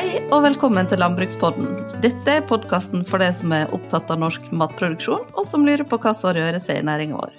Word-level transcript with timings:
Hei 0.00 0.14
og 0.32 0.46
velkommen 0.46 0.86
til 0.88 0.96
Landbrukspodden. 1.02 1.66
Dette 2.00 2.32
er 2.38 2.44
podkasten 2.48 3.02
for 3.04 3.20
deg 3.20 3.34
som 3.36 3.50
er 3.52 3.68
opptatt 3.76 4.08
av 4.08 4.22
norsk 4.22 4.46
matproduksjon, 4.56 5.26
og 5.36 5.44
som 5.44 5.66
lurer 5.68 5.84
på 5.84 5.98
hva 6.00 6.14
som 6.16 6.32
rører 6.32 6.56
seg 6.56 6.78
i 6.80 6.86
næringa 6.88 7.18
vår. 7.18 7.34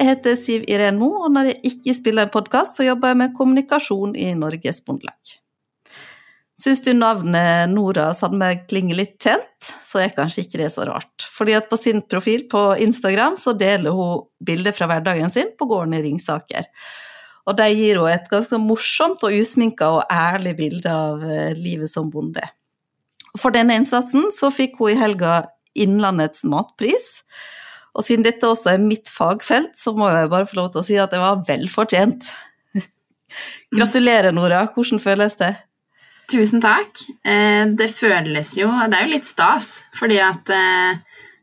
Jeg 0.00 0.08
heter 0.08 0.38
Siv 0.40 0.64
Iren 0.72 0.96
Moe, 0.96 1.26
og 1.26 1.34
når 1.34 1.50
jeg 1.50 1.58
ikke 1.68 1.96
spiller 1.98 2.24
en 2.24 2.32
podkast, 2.32 2.80
så 2.80 2.86
jobber 2.86 3.12
jeg 3.12 3.20
med 3.20 3.36
kommunikasjon 3.36 4.16
i 4.16 4.30
Norges 4.40 4.80
Bondelag. 4.86 5.34
Syns 6.64 6.80
du 6.86 6.94
navnet 6.96 7.68
Nora 7.74 8.08
Sandberg 8.16 8.64
klinger 8.72 9.02
litt 9.02 9.18
kjent, 9.20 9.74
så 9.84 10.00
er 10.06 10.16
kanskje 10.16 10.46
ikke 10.46 10.64
det 10.64 10.72
så 10.72 10.88
rart. 10.88 11.28
Fordi 11.36 11.60
at 11.60 11.68
på 11.68 11.76
sin 11.76 12.00
profil 12.08 12.48
på 12.48 12.70
Instagram 12.88 13.36
så 13.36 13.52
deler 13.52 13.92
hun 13.92 14.30
bilder 14.40 14.72
fra 14.72 14.88
hverdagen 14.88 15.36
sin 15.36 15.52
på 15.60 15.68
gården 15.68 16.00
i 16.00 16.06
Ringsaker. 16.08 16.72
Og 17.48 17.56
de 17.58 17.68
gir 17.74 17.98
henne 17.98 18.12
et 18.14 18.28
ganske 18.30 18.58
morsomt 18.62 19.24
og 19.26 19.34
usminka 19.34 19.88
og 19.98 20.12
ærlig 20.12 20.54
bilde 20.60 20.92
av 20.92 21.24
eh, 21.26 21.56
livet 21.58 21.90
som 21.90 22.10
bonde. 22.12 22.44
For 23.40 23.54
denne 23.54 23.78
innsatsen 23.80 24.28
så 24.34 24.52
fikk 24.52 24.78
hun 24.80 24.92
i 24.92 25.00
helga 25.00 25.42
Innlandets 25.72 26.44
matpris. 26.44 27.22
Og 27.96 28.04
siden 28.06 28.24
dette 28.24 28.48
også 28.48 28.74
er 28.74 28.80
mitt 28.84 29.10
fagfelt, 29.12 29.74
så 29.76 29.94
må 29.96 30.08
jeg 30.12 30.30
bare 30.32 30.48
få 30.48 30.60
lov 30.60 30.72
til 30.72 30.82
å 30.82 30.86
si 30.86 30.96
at 31.00 31.12
det 31.12 31.20
var 31.20 31.42
vel 31.48 31.66
fortjent. 31.72 32.28
Gratulerer, 33.76 34.32
Nora. 34.36 34.66
Hvordan 34.74 35.00
føles 35.02 35.36
det? 35.40 35.54
Tusen 36.32 36.62
takk. 36.64 37.02
Eh, 37.26 37.66
det 37.76 37.90
føles 37.92 38.54
jo 38.56 38.70
Det 38.88 38.96
er 38.96 39.08
jo 39.08 39.14
litt 39.16 39.28
stas, 39.28 39.82
fordi 39.96 40.20
at 40.22 40.52
eh, 40.54 41.00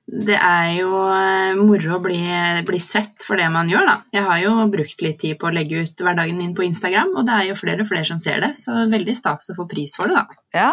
det 0.09 0.37
er 0.41 0.69
jo 0.79 0.89
eh, 1.13 1.57
moro 1.59 1.97
å 1.97 2.01
bli, 2.01 2.19
bli, 2.65 2.79
sett 2.81 3.21
for 3.25 3.37
det 3.39 3.49
man 3.53 3.69
gjør, 3.69 3.85
da. 3.85 3.95
Jeg 4.15 4.25
har 4.25 4.39
jo 4.41 4.53
brukt 4.73 5.03
litt 5.05 5.19
tid 5.21 5.37
på 5.41 5.49
å 5.49 5.53
legge 5.53 5.83
ut 5.85 6.03
hverdagen 6.05 6.39
min 6.39 6.55
på 6.57 6.65
Instagram, 6.65 7.13
og 7.19 7.27
det 7.27 7.35
er 7.35 7.49
jo 7.51 7.57
flere 7.59 7.85
og 7.85 7.89
flere 7.91 8.07
som 8.09 8.21
ser 8.21 8.41
det, 8.43 8.55
så 8.61 8.87
veldig 8.89 9.15
stas 9.17 9.51
å 9.53 9.57
få 9.59 9.67
pris 9.69 9.93
for 9.99 10.09
det, 10.09 10.17
da. 10.17 10.41
Ja. 10.57 10.71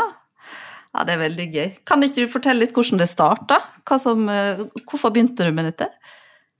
ja 0.96 1.06
det 1.08 1.16
er 1.16 1.24
veldig 1.26 1.48
gøy. 1.52 1.68
Kan 1.88 2.06
ikke 2.06 2.24
du 2.24 2.32
fortelle 2.32 2.64
litt 2.64 2.76
hvordan 2.76 3.02
det 3.02 3.10
starta? 3.12 3.60
Eh, 3.84 4.64
hvorfor 4.86 5.12
begynte 5.12 5.44
du 5.44 5.52
med 5.52 5.68
dette? 5.72 5.90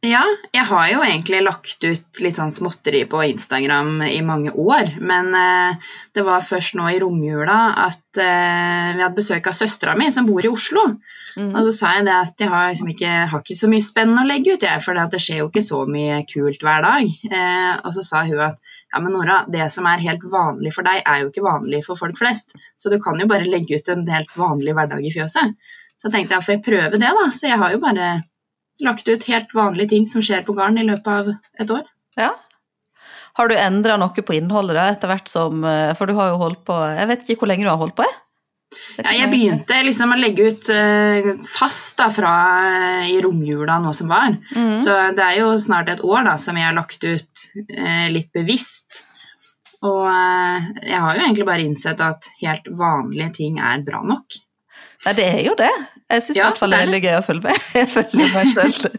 Ja, 0.05 0.21
jeg 0.53 0.67
har 0.69 0.89
jo 0.91 1.01
egentlig 1.03 1.39
lagt 1.41 1.85
ut 1.87 2.19
litt 2.21 2.37
sånn 2.37 2.53
småtteri 2.53 3.01
på 3.09 3.23
Instagram 3.31 4.03
i 4.05 4.21
mange 4.23 4.53
år. 4.53 4.91
Men 5.01 5.31
eh, 5.35 5.87
det 6.15 6.25
var 6.27 6.45
først 6.45 6.77
nå 6.77 6.91
i 6.93 6.99
romjula 7.01 7.57
at 7.81 8.21
eh, 8.21 8.93
vi 8.93 9.01
hadde 9.01 9.17
besøk 9.17 9.49
av 9.49 9.57
søstera 9.57 9.97
mi 9.97 10.11
som 10.13 10.29
bor 10.29 10.45
i 10.45 10.53
Oslo. 10.53 10.85
Mm. 11.37 11.49
Og 11.49 11.65
så 11.67 11.73
sa 11.79 11.95
jeg 11.97 12.07
det 12.11 12.15
at 12.17 12.45
jeg 12.45 12.53
har, 12.53 12.69
liksom 12.71 12.93
ikke, 12.93 13.15
har 13.33 13.43
ikke 13.43 13.59
så 13.59 13.73
mye 13.73 13.87
spennende 13.87 14.23
å 14.23 14.29
legge 14.29 14.55
ut, 14.55 14.69
jeg, 14.69 14.85
for 14.85 15.01
det 15.01 15.23
skjer 15.23 15.43
jo 15.43 15.49
ikke 15.49 15.65
så 15.65 15.83
mye 15.89 16.21
kult 16.29 16.69
hver 16.69 16.87
dag. 16.87 17.11
Eh, 17.33 17.73
og 17.81 17.97
så 17.97 18.07
sa 18.07 18.23
hun 18.29 18.45
at 18.51 18.61
ja, 18.61 19.01
men 19.01 19.11
Nora, 19.17 19.41
det 19.51 19.67
som 19.73 19.89
er 19.89 20.05
helt 20.05 20.29
vanlig 20.29 20.77
for 20.77 20.87
deg, 20.87 21.03
er 21.03 21.25
jo 21.25 21.33
ikke 21.33 21.49
vanlig 21.49 21.83
for 21.89 21.99
folk 21.99 22.21
flest. 22.21 22.55
Så 22.77 22.93
du 22.93 23.01
kan 23.03 23.17
jo 23.21 23.33
bare 23.33 23.49
legge 23.49 23.81
ut 23.81 23.93
en 23.97 24.07
helt 24.13 24.39
vanlig 24.39 24.77
hverdag 24.77 25.03
i 25.03 25.17
fjøset. 25.17 25.57
Så 25.97 26.13
tenkte 26.13 26.37
jeg 26.37 26.45
får 26.45 26.59
jeg 26.59 26.67
prøve 26.69 27.01
det, 27.01 27.13
da. 27.17 27.29
Så 27.33 27.49
jeg 27.49 27.59
har 27.65 27.73
jo 27.73 27.81
bare 27.83 28.11
lagt 28.85 29.09
ut 29.09 29.25
helt 29.31 29.55
vanlige 29.55 29.95
ting 29.95 30.07
som 30.11 30.25
skjer 30.25 30.45
på 30.47 30.57
gården 30.57 30.83
i 30.83 30.89
løpet 30.89 31.09
av 31.13 31.31
et 31.63 31.73
år. 31.73 31.87
Ja. 32.19 32.33
Har 33.37 33.51
du 33.51 33.57
endra 33.61 33.99
noe 34.01 34.25
på 34.25 34.37
innholdet 34.37 34.79
da, 34.79 34.87
etter 34.95 35.11
hvert 35.11 35.29
som 35.29 35.65
eh, 35.69 35.93
For 35.97 36.09
du 36.09 36.17
har 36.17 36.31
jo 36.33 36.39
holdt 36.41 36.63
på 36.65 36.77
Jeg 36.97 37.09
vet 37.11 37.27
ikke 37.27 37.43
hvor 37.43 37.51
lenge 37.51 37.67
du 37.67 37.69
har 37.69 37.83
holdt 37.83 37.99
på? 37.99 38.07
Jeg? 38.07 38.15
Ja, 39.05 39.13
jeg 39.13 39.29
begynte 39.31 39.77
liksom 39.85 40.13
å 40.13 40.17
legge 40.19 40.49
ut 40.51 40.69
uh, 40.73 41.29
fast 41.47 42.01
da, 42.01 42.09
fra 42.13 42.33
uh, 42.67 43.05
i 43.09 43.21
romjula 43.23 43.77
nå 43.81 43.93
som 43.95 44.11
var. 44.11 44.35
Mm. 44.57 44.75
Så 44.83 44.97
det 45.17 45.23
er 45.23 45.37
jo 45.39 45.53
snart 45.63 45.93
et 45.93 46.03
år 46.05 46.27
da, 46.27 46.35
som 46.41 46.59
jeg 46.59 46.67
har 46.67 46.75
lagt 46.77 47.05
ut 47.07 47.45
litt 48.13 48.33
bevisst. 48.35 49.05
Og 49.87 50.03
jeg 50.03 50.99
har 50.99 51.15
jo 51.15 51.23
egentlig 51.23 51.47
bare 51.47 51.65
innsett 51.65 52.03
at 52.05 52.29
helt 52.43 52.69
vanlige 52.77 53.31
ting 53.39 53.61
er 53.63 53.85
bra 53.87 54.03
nok. 54.05 54.41
Ja, 55.05 55.13
det 55.15 55.27
er 55.29 55.43
jo 55.45 55.55
det. 55.59 55.71
Jeg 56.07 56.23
syns 56.23 56.39
i 56.39 56.41
hvert 56.41 56.59
fall 56.59 56.73
det 56.73 56.79
er 56.79 56.87
veldig 56.87 57.01
gøy 57.03 57.15
å 57.19 57.25
følge 57.27 57.45
med. 57.49 57.65
Jeg 57.81 57.89
følger 57.93 58.31
meg 58.35 58.51
selv. 58.55 58.99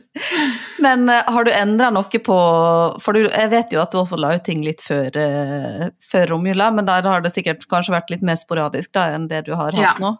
Men 0.83 1.05
uh, 1.09 1.29
har 1.33 1.47
du 1.47 1.51
endra 1.53 1.87
noe 1.93 2.21
på 2.23 2.37
For 3.03 3.17
du, 3.17 3.27
jeg 3.29 3.49
vet 3.51 3.73
jo 3.73 3.81
at 3.81 3.93
du 3.93 3.99
også 4.01 4.17
la 4.19 4.31
ut 4.35 4.43
ting 4.45 4.63
litt 4.65 4.81
før, 4.83 5.13
uh, 5.13 5.87
før 6.03 6.33
romjula, 6.33 6.69
men 6.75 6.87
der 6.89 7.05
har 7.07 7.23
det 7.23 7.31
sikkert 7.35 7.65
kanskje 7.71 7.95
vært 7.95 8.11
litt 8.13 8.25
mer 8.25 8.37
sporadisk 8.39 8.93
da, 8.97 9.07
enn 9.15 9.29
det 9.31 9.45
du 9.47 9.53
har 9.55 9.71
hatt 9.71 9.83
ja. 9.83 9.95
nå. 10.01 10.15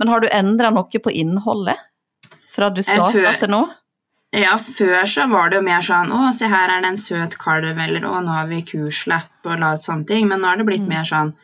Men 0.00 0.12
har 0.12 0.24
du 0.24 0.30
endra 0.32 0.72
noe 0.74 1.02
på 1.04 1.12
innholdet 1.12 1.78
fra 2.54 2.70
du 2.74 2.82
starta 2.82 3.36
til 3.40 3.52
nå? 3.52 3.64
Ja, 4.36 4.54
før 4.62 5.06
så 5.10 5.26
var 5.26 5.50
det 5.50 5.58
jo 5.58 5.66
mer 5.66 5.82
sånn 5.82 6.12
Å, 6.14 6.28
se 6.34 6.46
her 6.50 6.70
er 6.70 6.84
det 6.84 6.92
en 6.92 7.00
søt 7.02 7.34
kalv, 7.42 7.74
eller 7.74 8.04
Å, 8.06 8.20
nå 8.22 8.30
har 8.30 8.46
vi 8.50 8.62
kuslapp, 8.66 9.32
og 9.46 9.58
la 9.58 9.74
ut 9.74 9.86
sånne 9.86 10.06
ting. 10.06 10.28
Men 10.30 10.42
nå 10.42 10.52
har 10.52 10.60
det 10.60 10.68
blitt 10.68 10.86
mm. 10.86 10.92
mer 10.92 11.08
sånn 11.08 11.34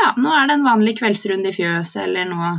Ja, 0.00 0.14
nå 0.16 0.32
er 0.32 0.48
det 0.48 0.56
en 0.56 0.64
vanlig 0.64 0.96
kveldsrunde 1.02 1.52
i 1.52 1.56
fjøset, 1.56 2.06
eller 2.06 2.28
noe 2.30 2.54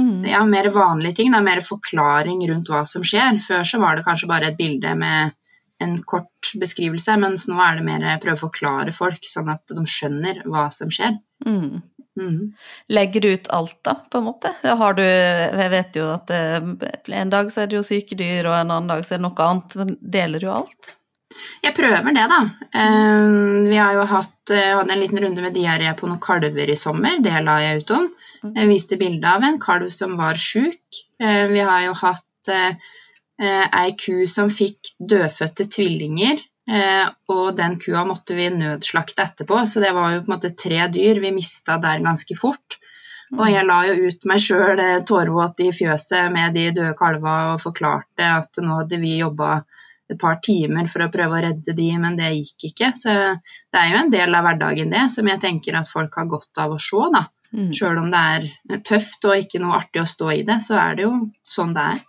Mm. 0.00 0.24
Ja, 0.26 0.42
mer 0.44 0.68
vanlige 0.74 1.20
ting. 1.20 1.32
Da, 1.32 1.40
mer 1.44 1.62
forklaring 1.64 2.42
rundt 2.50 2.70
hva 2.72 2.82
som 2.88 3.04
skjer. 3.06 3.38
Før 3.42 3.64
så 3.68 3.80
var 3.82 3.96
det 3.96 4.06
kanskje 4.06 4.30
bare 4.30 4.50
et 4.50 4.58
bilde 4.58 4.94
med 4.98 5.34
en 5.82 5.96
kort 6.06 6.52
beskrivelse, 6.60 7.16
mens 7.18 7.48
nå 7.50 7.58
er 7.62 7.80
det 7.80 7.86
mer 7.86 8.04
prøve 8.22 8.38
å 8.38 8.44
forklare 8.46 8.94
folk, 8.94 9.26
sånn 9.26 9.50
at 9.52 9.74
de 9.74 9.82
skjønner 9.90 10.44
hva 10.46 10.68
som 10.74 10.92
skjer. 10.92 11.16
Mm. 11.46 11.82
Mm. 12.20 12.52
Legger 12.94 13.20
du 13.20 13.32
ut 13.32 13.48
alt, 13.50 13.78
da, 13.82 13.96
på 14.10 14.20
en 14.20 14.28
måte? 14.28 14.52
Har 14.62 14.94
du, 14.94 15.02
jeg 15.02 15.70
vet 15.72 15.96
jo 15.98 16.10
at 16.12 16.30
eh, 16.30 16.60
en 17.18 17.32
dag 17.32 17.50
så 17.50 17.64
er 17.64 17.70
det 17.70 17.80
jo 17.80 17.86
sykedyr, 17.86 18.46
og 18.46 18.54
en 18.54 18.70
annen 18.70 18.92
dag 18.92 19.02
så 19.02 19.16
er 19.16 19.22
det 19.22 19.26
noe 19.26 19.48
annet. 19.48 19.78
Men 19.80 19.96
deler 20.18 20.44
du 20.44 20.50
alt? 20.52 20.94
Jeg 21.64 21.74
prøver 21.74 22.14
det, 22.14 22.28
da. 22.30 22.40
Um, 22.78 23.64
vi 23.66 23.78
har 23.80 23.96
jo 23.96 24.04
hatt, 24.06 24.36
uh, 24.52 24.76
hadde 24.78 24.94
en 24.94 25.02
liten 25.02 25.18
runde 25.24 25.42
med 25.42 25.56
diaré 25.56 25.90
på 25.98 26.06
noen 26.06 26.22
kalver 26.22 26.70
i 26.70 26.78
sommer. 26.78 27.18
Det 27.24 27.34
la 27.42 27.58
jeg 27.64 27.82
ut 27.82 27.94
om. 27.96 28.06
Jeg 28.52 28.68
viste 28.68 28.98
bilde 29.00 29.28
av 29.28 29.44
en 29.46 29.56
kalv 29.60 29.88
som 29.94 30.18
var 30.20 30.36
sjuk. 30.40 31.00
Eh, 31.22 31.46
vi 31.48 31.62
har 31.64 31.86
jo 31.86 31.94
hatt 31.96 32.50
eh, 32.52 32.76
eh, 33.40 33.66
ei 33.80 33.94
ku 33.96 34.26
som 34.28 34.50
fikk 34.52 34.94
dødfødte 35.00 35.68
tvillinger, 35.72 36.42
og 37.28 37.58
den 37.58 37.74
kua 37.76 38.06
måtte 38.08 38.32
vi 38.32 38.46
nødslakte 38.48 39.20
etterpå, 39.20 39.58
så 39.68 39.82
det 39.82 39.90
var 39.92 40.14
jo 40.14 40.22
på 40.22 40.30
en 40.30 40.32
måte 40.32 40.54
tre 40.56 40.86
dyr 40.88 41.18
vi 41.20 41.34
mista 41.36 41.76
der 41.76 42.00
ganske 42.00 42.36
fort. 42.40 42.78
Og 43.34 43.50
jeg 43.52 43.66
la 43.68 43.82
jo 43.90 44.08
ut 44.08 44.24
meg 44.30 44.40
sjøl 44.40 44.80
tårevåt 45.04 45.60
i 45.60 45.68
fjøset 45.76 46.32
med 46.32 46.56
de 46.56 46.70
døde 46.72 46.94
kalva 46.96 47.34
og 47.50 47.60
forklarte 47.60 48.30
at 48.38 48.62
nå 48.64 48.78
hadde 48.78 49.00
vi 49.02 49.18
jobba 49.18 49.58
et 50.08 50.20
par 50.20 50.40
timer 50.40 50.88
for 50.88 51.04
å 51.04 51.10
prøve 51.12 51.36
å 51.36 51.44
redde 51.44 51.76
de, 51.76 51.90
men 52.00 52.16
det 52.16 52.32
gikk 52.32 52.70
ikke. 52.70 52.92
Så 52.96 53.12
det 53.12 53.82
er 53.82 53.92
jo 53.92 54.00
en 54.00 54.12
del 54.16 54.32
av 54.32 54.48
hverdagen, 54.48 54.96
det, 54.96 55.04
som 55.12 55.28
jeg 55.28 55.44
tenker 55.44 55.76
at 55.76 55.90
folk 55.90 56.16
har 56.16 56.32
godt 56.32 56.64
av 56.64 56.78
å 56.78 56.80
se, 56.80 57.12
da. 57.12 57.26
Mm. 57.54 57.70
Sjøl 57.76 58.00
om 58.02 58.10
det 58.10 58.20
er 58.34 58.82
tøft 58.82 59.24
og 59.28 59.38
ikke 59.38 59.60
noe 59.62 59.78
artig 59.78 60.02
å 60.02 60.08
stå 60.10 60.32
i 60.34 60.42
det, 60.46 60.58
så 60.64 60.78
er 60.80 60.98
det 60.98 61.06
jo 61.06 61.12
sånn 61.46 61.74
det 61.76 61.86
er. 61.94 62.02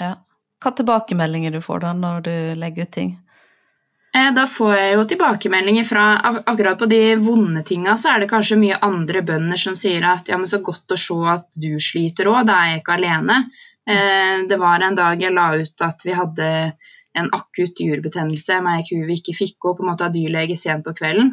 Ja. 0.00 0.12
Hva 0.60 0.72
tilbakemeldinger 0.76 1.56
du 1.56 1.62
får 1.64 1.86
da 1.86 1.94
når 1.96 2.24
du 2.26 2.34
legger 2.60 2.84
ut 2.84 2.92
ting? 2.92 3.14
Eh, 4.12 4.28
da 4.34 4.44
får 4.50 4.74
jeg 4.74 4.94
jo 4.96 5.02
tilbakemeldinger 5.12 5.86
fra 5.86 6.04
Akkurat 6.42 6.78
på 6.78 6.88
de 6.90 7.14
vonde 7.22 7.62
tinga 7.62 7.94
så 7.96 8.10
er 8.12 8.24
det 8.24 8.30
kanskje 8.32 8.58
mye 8.58 8.80
andre 8.82 9.22
bønder 9.22 9.60
som 9.60 9.76
sier 9.78 10.04
at 10.10 10.28
ja, 10.28 10.36
men 10.36 10.50
så 10.50 10.58
godt 10.66 10.96
å 10.96 10.98
se 10.98 11.18
at 11.30 11.46
du 11.54 11.76
sliter 11.80 12.28
òg, 12.28 12.42
da 12.48 12.58
er 12.58 12.72
jeg 12.72 12.82
ikke 12.82 12.96
alene. 12.98 13.38
Eh, 13.88 14.42
det 14.50 14.58
var 14.60 14.82
en 14.82 14.98
dag 14.98 15.22
jeg 15.22 15.32
la 15.32 15.52
ut 15.56 15.86
at 15.86 16.04
vi 16.04 16.16
hadde 16.18 16.48
en 17.20 17.30
akutt 17.34 17.80
jurbetennelse 17.82 18.58
med 18.64 18.80
ei 18.80 18.86
ku 18.86 19.06
vi 19.06 19.16
ikke 19.18 19.36
fikk 19.38 19.70
opp, 19.70 19.78
på 19.78 19.86
en 19.86 19.92
måte 19.92 20.06
av 20.06 20.14
dyrlege 20.14 20.58
sent 20.58 20.84
på 20.86 20.94
kvelden. 20.98 21.32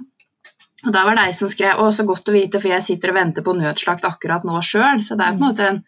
Og 0.86 0.94
da 0.94 1.04
var 1.08 1.18
det 1.18 1.24
ei 1.26 1.34
som 1.34 1.50
skrev 1.50 1.80
'Å, 1.80 1.88
så 1.92 2.06
godt 2.06 2.30
å 2.30 2.36
vite, 2.36 2.60
for 2.62 2.70
jeg 2.70 2.86
sitter 2.86 3.10
og 3.10 3.18
venter 3.18 3.46
på 3.46 3.56
nødslakt 3.58 4.06
akkurat 4.06 4.44
nå 4.46 4.60
sjøl'. 4.62 5.02
Så 5.02 5.18
det 5.18 5.26
er 5.26 5.34
på 5.34 5.42
en 5.42 5.48
måte 5.48 5.68
en, 5.68 5.80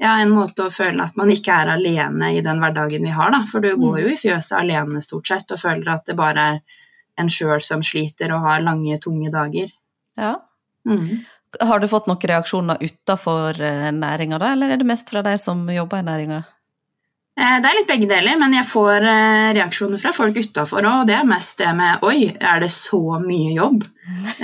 ja, 0.00 0.16
en, 0.20 0.30
måte 0.34 0.66
å 0.66 0.72
føle 0.72 1.04
at 1.04 1.16
man 1.16 1.30
ikke 1.30 1.54
er 1.54 1.70
alene 1.76 2.32
i 2.34 2.40
den 2.42 2.58
hverdagen 2.58 3.06
vi 3.06 3.14
har, 3.14 3.30
da. 3.30 3.44
For 3.50 3.60
du 3.60 3.76
går 3.76 4.00
jo 4.00 4.08
i 4.08 4.18
fjøset 4.18 4.58
alene 4.58 5.02
stort 5.02 5.30
sett 5.30 5.54
og 5.54 5.62
føler 5.62 5.88
at 5.94 6.06
det 6.06 6.16
bare 6.18 6.48
er 6.54 6.60
en 7.16 7.30
sjøl 7.30 7.62
som 7.62 7.82
sliter 7.82 8.34
og 8.34 8.42
har 8.42 8.60
lange, 8.60 8.98
tunge 8.98 9.30
dager. 9.30 9.70
Ja. 10.18 10.34
Mm. 10.88 11.22
Har 11.60 11.78
du 11.80 11.86
fått 11.88 12.08
noen 12.10 12.18
reaksjoner 12.18 12.82
utafor 12.82 13.60
eh, 13.62 13.92
næringa 13.94 14.38
da, 14.42 14.52
eller 14.52 14.74
er 14.74 14.82
det 14.82 14.88
mest 14.88 15.10
fra 15.10 15.22
de 15.22 15.36
som 15.38 15.62
jobber 15.70 16.02
i 16.02 16.08
næringa? 16.08 16.42
Eh, 17.34 17.56
det 17.58 17.66
er 17.66 17.76
litt 17.80 17.88
begge 17.90 18.06
deler, 18.06 18.36
men 18.38 18.52
jeg 18.54 18.66
får 18.68 19.04
eh, 19.10 19.48
reaksjoner 19.56 19.98
fra 19.98 20.12
folk 20.14 20.36
utafor 20.38 20.86
òg, 20.86 21.00
og 21.02 21.08
det 21.08 21.16
er 21.18 21.26
mest 21.26 21.58
det 21.58 21.72
med 21.74 22.04
Oi, 22.06 22.28
er 22.30 22.60
det 22.62 22.70
så 22.74 23.18
mye 23.22 23.52
jobb? 23.56 23.86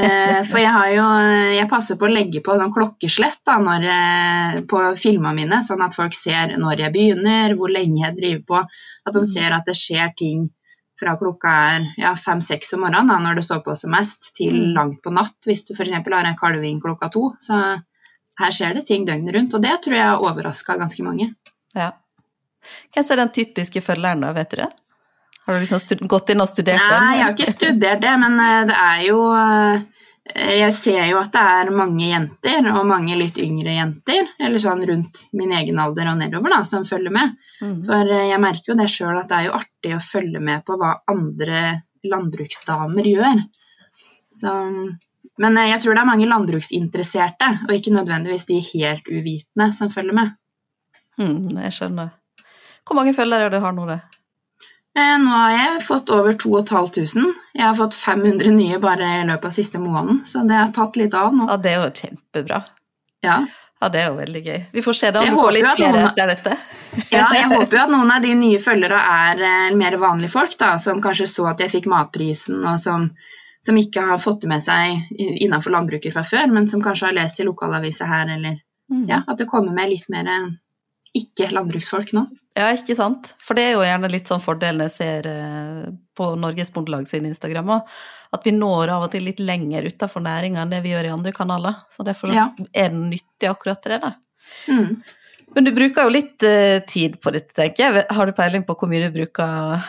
Eh, 0.00 0.40
for 0.46 0.60
jeg 0.60 0.70
har 0.72 0.90
jo 0.94 1.04
Jeg 1.52 1.68
passer 1.68 1.96
på 1.98 2.06
å 2.06 2.12
legge 2.12 2.40
på 2.44 2.54
sånn 2.56 2.72
klokkeslett 2.72 3.40
da, 3.44 3.56
når, 3.60 3.84
på 4.70 4.80
filmene 4.96 5.34
mine, 5.36 5.58
sånn 5.66 5.82
at 5.84 5.96
folk 5.96 6.14
ser 6.16 6.54
når 6.60 6.84
jeg 6.84 6.94
begynner, 6.94 7.54
hvor 7.58 7.72
lenge 7.72 7.98
jeg 8.04 8.16
driver 8.16 8.44
på. 8.48 8.60
At 9.10 9.18
de 9.18 9.24
ser 9.28 9.56
at 9.56 9.68
det 9.68 9.76
skjer 9.76 10.14
ting 10.16 10.46
fra 11.00 11.16
klokka 11.20 11.52
er 11.74 11.88
ja, 12.00 12.14
fem-seks 12.16 12.72
om 12.76 12.84
morgenen, 12.86 13.10
da, 13.10 13.18
når 13.20 13.40
det 13.40 13.46
står 13.48 13.64
på 13.66 13.76
som 13.82 13.92
mest, 13.92 14.30
til 14.38 14.56
mm. 14.56 14.70
langt 14.78 15.02
på 15.04 15.12
natt, 15.16 15.36
hvis 15.48 15.66
du 15.68 15.74
f.eks. 15.74 15.96
har 15.98 16.30
en 16.30 16.40
kalving 16.40 16.80
klokka 16.80 17.10
to. 17.12 17.26
Så 17.42 17.60
her 18.40 18.56
skjer 18.56 18.78
det 18.78 18.86
ting 18.88 19.04
døgnet 19.08 19.36
rundt, 19.36 19.58
og 19.58 19.64
det 19.64 19.76
tror 19.84 19.98
jeg 19.98 20.08
har 20.12 20.24
overraska 20.30 20.78
ganske 20.80 21.04
mange. 21.04 21.32
Ja. 21.76 21.92
Hvem 22.94 23.10
er 23.10 23.22
den 23.24 23.32
typiske 23.40 23.82
følgeren, 23.84 24.26
da, 24.26 24.34
vet 24.36 24.54
du 24.54 24.60
det? 24.62 24.70
Har 25.46 25.56
du 25.56 25.64
liksom 25.64 26.08
gått 26.08 26.30
inn 26.30 26.42
og 26.44 26.50
studert 26.50 26.78
den? 26.78 27.00
Nei, 27.04 27.14
jeg 27.16 27.24
har 27.24 27.34
ikke 27.34 27.52
studert 27.52 28.04
det, 28.04 28.12
men 28.22 28.36
eh, 28.44 28.60
det 28.68 28.76
er 28.76 29.06
jo 29.08 29.20
jeg 30.30 30.72
ser 30.76 31.06
jo 31.08 31.18
at 31.20 31.32
det 31.34 31.42
er 31.42 31.70
mange 31.74 32.06
jenter, 32.06 32.66
og 32.74 32.86
mange 32.88 33.16
litt 33.18 33.38
yngre 33.40 33.72
jenter, 33.74 34.28
eller 34.38 34.62
sånn 34.62 34.82
rundt 34.86 35.22
min 35.36 35.54
egen 35.56 35.80
alder 35.82 36.12
og 36.12 36.18
nedover, 36.20 36.52
da, 36.54 36.60
som 36.66 36.84
følger 36.86 37.14
med. 37.14 37.32
Mm. 37.62 37.78
For 37.86 38.12
eh, 38.14 38.26
jeg 38.30 38.42
merker 38.42 38.72
jo 38.72 38.78
det 38.78 38.90
sjøl 38.92 39.16
at 39.18 39.30
det 39.30 39.38
er 39.38 39.48
jo 39.48 39.56
artig 39.58 39.94
å 39.96 40.02
følge 40.04 40.42
med 40.44 40.66
på 40.66 40.76
hva 40.80 40.92
andre 41.10 41.62
landbruksdamer 42.06 43.08
gjør. 43.10 43.42
Så, 44.30 44.54
men 45.42 45.58
eh, 45.58 45.72
jeg 45.72 45.82
tror 45.82 45.96
det 45.96 46.04
er 46.04 46.12
mange 46.12 46.30
landbruksinteresserte, 46.30 47.50
og 47.66 47.74
ikke 47.74 47.96
nødvendigvis 47.96 48.48
de 48.52 48.60
helt 48.70 49.10
uvitende, 49.10 49.70
som 49.76 49.92
følger 49.92 50.20
med. 50.20 50.36
Mm, 51.20 51.56
jeg 51.66 51.76
skjønner. 51.76 52.14
Hvor 52.90 52.98
mange 52.98 53.14
følgere 53.14 53.52
du 53.52 53.60
har 53.62 53.70
nå, 53.70 53.84
det? 53.86 54.00
Eh, 54.98 55.16
nå 55.22 55.30
har 55.30 55.52
jeg 55.54 55.82
fått 55.86 56.10
over 56.10 56.34
2500. 56.34 57.36
Jeg 57.54 57.62
har 57.62 57.76
fått 57.78 57.94
500 57.94 58.50
nye 58.50 58.78
bare 58.82 59.10
i 59.20 59.26
løpet 59.28 59.46
av 59.46 59.54
siste 59.54 59.78
måneden, 59.78 60.24
så 60.26 60.42
det 60.48 60.56
har 60.58 60.72
tatt 60.74 60.96
litt 60.98 61.14
av 61.14 61.36
nå. 61.36 61.46
Ja, 61.46 61.56
Det 61.56 61.70
er 61.70 61.84
jo 61.84 61.90
kjempebra. 62.00 62.58
Ja. 63.22 63.36
ja 63.78 63.90
det 63.94 64.00
er 64.00 64.08
jo 64.08 64.16
veldig 64.18 64.42
gøy. 64.42 64.58
Vi 64.72 64.82
får 64.82 64.96
se 64.98 65.10
da 65.14 65.22
om 65.22 65.30
du 65.30 65.38
får 65.38 65.54
litt 65.54 65.68
flere 65.68 65.92
noen... 66.00 66.08
etter 66.08 66.32
dette. 66.32 66.56
ja, 67.14 67.28
jeg 67.36 67.50
håper 67.54 67.78
jo 67.78 67.82
at 67.84 67.92
noen 67.94 68.10
av 68.10 68.24
de 68.26 68.32
nye 68.40 68.58
følgere 68.64 68.98
er 69.12 69.44
eh, 69.50 69.76
mer 69.78 69.96
vanlige 70.02 70.34
folk, 70.34 70.56
da, 70.58 70.72
som 70.82 70.98
kanskje 71.04 71.28
så 71.30 71.46
at 71.52 71.62
jeg 71.62 71.70
fikk 71.76 71.86
matprisen, 71.92 72.58
og 72.66 72.80
som, 72.82 73.06
som 73.62 73.78
ikke 73.78 74.08
har 74.08 74.18
fått 74.18 74.42
det 74.42 74.50
med 74.50 74.64
seg 74.66 75.14
innenfor 75.14 75.76
landbruket 75.76 76.16
fra 76.16 76.26
før, 76.26 76.50
men 76.50 76.66
som 76.66 76.82
kanskje 76.82 77.12
har 77.12 77.14
lest 77.20 77.38
i 77.38 77.46
lokalavisa 77.46 78.10
her, 78.10 78.34
eller 78.34 78.58
mm. 78.90 79.06
ja, 79.06 79.22
at 79.22 79.38
det 79.38 79.46
kommer 79.54 79.70
med 79.78 79.94
litt 79.94 80.10
mer 80.10 80.34
eh, 81.14 81.20
ikke-landbruksfolk 81.22 82.14
nå. 82.16 82.24
Ja, 82.58 82.72
ikke 82.74 82.96
sant. 82.98 83.30
For 83.40 83.56
det 83.56 83.68
er 83.68 83.76
jo 83.76 83.84
gjerne 83.86 84.10
litt 84.10 84.30
sånn 84.30 84.42
fordelen 84.42 84.82
jeg 84.88 84.92
ser 84.96 85.28
eh, 85.30 85.84
på 86.18 86.32
Norges 86.40 86.72
Bondelag 86.74 87.06
sin 87.08 87.28
Instagram 87.28 87.76
òg, 87.76 87.94
at 88.34 88.46
vi 88.46 88.54
når 88.56 88.92
av 88.96 89.06
og 89.06 89.12
til 89.14 89.24
litt 89.28 89.40
lenger 89.42 89.86
utafor 89.86 90.24
næringa 90.24 90.64
enn 90.64 90.74
det 90.74 90.82
vi 90.84 90.92
gjør 90.92 91.08
i 91.08 91.14
andre 91.14 91.32
kanaler. 91.36 91.78
Så 91.94 92.06
derfor 92.06 92.34
ja. 92.34 92.48
er 92.72 92.90
den 92.92 93.08
nyttig 93.12 93.50
akkurat 93.50 93.80
til 93.82 93.96
det, 93.96 94.00
da. 94.02 94.12
Mm. 94.72 94.98
Men 95.54 95.66
du 95.66 95.72
bruker 95.74 96.06
jo 96.06 96.14
litt 96.14 96.44
uh, 96.46 96.82
tid 96.86 97.16
på 97.22 97.32
dette, 97.34 97.54
tenker 97.56 97.86
jeg. 97.86 98.04
Har 98.14 98.28
du 98.28 98.34
peiling 98.36 98.66
på 98.66 98.76
hvor 98.78 98.90
mye 98.90 99.08
du 99.08 99.14
bruker 99.14 99.80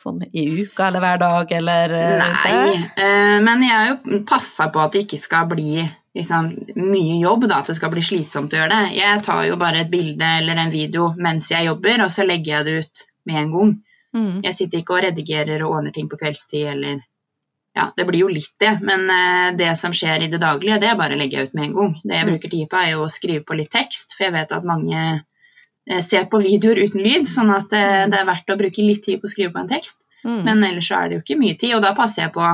sånn 0.00 0.22
i 0.32 0.46
uka 0.62 0.88
eller 0.88 1.04
hver 1.04 1.20
dag, 1.20 1.52
eller 1.58 1.96
uh, 1.96 2.22
Nei, 2.22 3.40
men 3.44 3.66
jeg 3.66 3.74
har 3.76 3.90
jo 3.92 4.22
passa 4.28 4.70
på 4.72 4.80
at 4.84 4.96
det 4.96 5.04
ikke 5.04 5.20
skal 5.20 5.50
bli 5.52 5.82
liksom, 6.16 6.50
mye 6.76 7.20
jobb, 7.22 7.46
da, 7.48 7.60
at 7.62 7.70
det 7.70 7.78
skal 7.78 7.92
bli 7.92 8.02
slitsomt 8.04 8.52
å 8.52 8.60
gjøre 8.60 8.74
det. 8.74 8.98
Jeg 8.98 9.22
tar 9.26 9.46
jo 9.48 9.56
bare 9.60 9.84
et 9.84 9.92
bilde 9.92 10.34
eller 10.40 10.60
en 10.60 10.72
video 10.72 11.12
mens 11.20 11.50
jeg 11.52 11.68
jobber, 11.68 12.04
og 12.04 12.12
så 12.12 12.26
legger 12.28 12.58
jeg 12.58 12.68
det 12.68 12.76
ut 12.82 13.06
med 13.28 13.40
en 13.42 13.56
gang. 13.56 13.72
Mm. 14.12 14.34
Jeg 14.44 14.58
sitter 14.58 14.82
ikke 14.82 14.98
og 14.98 15.02
redigerer 15.06 15.64
og 15.64 15.78
ordner 15.78 15.94
ting 15.94 16.10
på 16.10 16.20
kveldstid 16.20 16.68
eller 16.74 17.00
Ja, 17.72 17.86
det 17.96 18.04
blir 18.04 18.20
jo 18.20 18.28
litt 18.28 18.52
det, 18.60 18.74
men 18.84 19.06
uh, 19.08 19.56
det 19.56 19.70
som 19.80 19.94
skjer 19.96 20.26
i 20.26 20.28
det 20.28 20.42
daglige, 20.42 20.76
det 20.76 20.90
bare 20.98 21.16
legger 21.16 21.38
jeg 21.38 21.48
ut 21.48 21.54
med 21.56 21.64
en 21.64 21.76
gang. 21.78 21.94
Det 22.02 22.18
jeg 22.18 22.26
mm. 22.26 22.32
bruker 22.34 22.50
tid 22.52 22.68
på, 22.68 22.80
er 22.82 22.90
jo 22.90 23.06
å 23.06 23.12
skrive 23.14 23.44
på 23.48 23.56
litt 23.56 23.72
tekst, 23.72 24.12
for 24.12 24.26
jeg 24.26 24.34
vet 24.34 24.52
at 24.52 24.66
mange 24.68 25.04
uh, 25.14 26.02
ser 26.04 26.26
på 26.28 26.42
videoer 26.44 26.82
uten 26.82 27.00
lyd, 27.00 27.24
sånn 27.24 27.48
at 27.54 27.72
uh, 27.72 28.02
det 28.12 28.18
er 28.18 28.28
verdt 28.28 28.52
å 28.52 28.58
bruke 28.60 28.84
litt 28.84 29.00
tid 29.06 29.22
på 29.22 29.24
å 29.24 29.32
skrive 29.32 29.54
på 29.54 29.62
en 29.62 29.72
tekst. 29.72 30.04
Mm. 30.20 30.42
Men 30.50 30.66
ellers 30.68 30.90
så 30.92 30.98
er 30.98 31.08
det 31.08 31.16
jo 31.16 31.24
ikke 31.24 31.38
mye 31.40 31.56
tid, 31.64 31.72
og 31.78 31.80
da 31.86 31.94
passer 31.96 32.26
jeg 32.26 32.34
på 32.36 32.50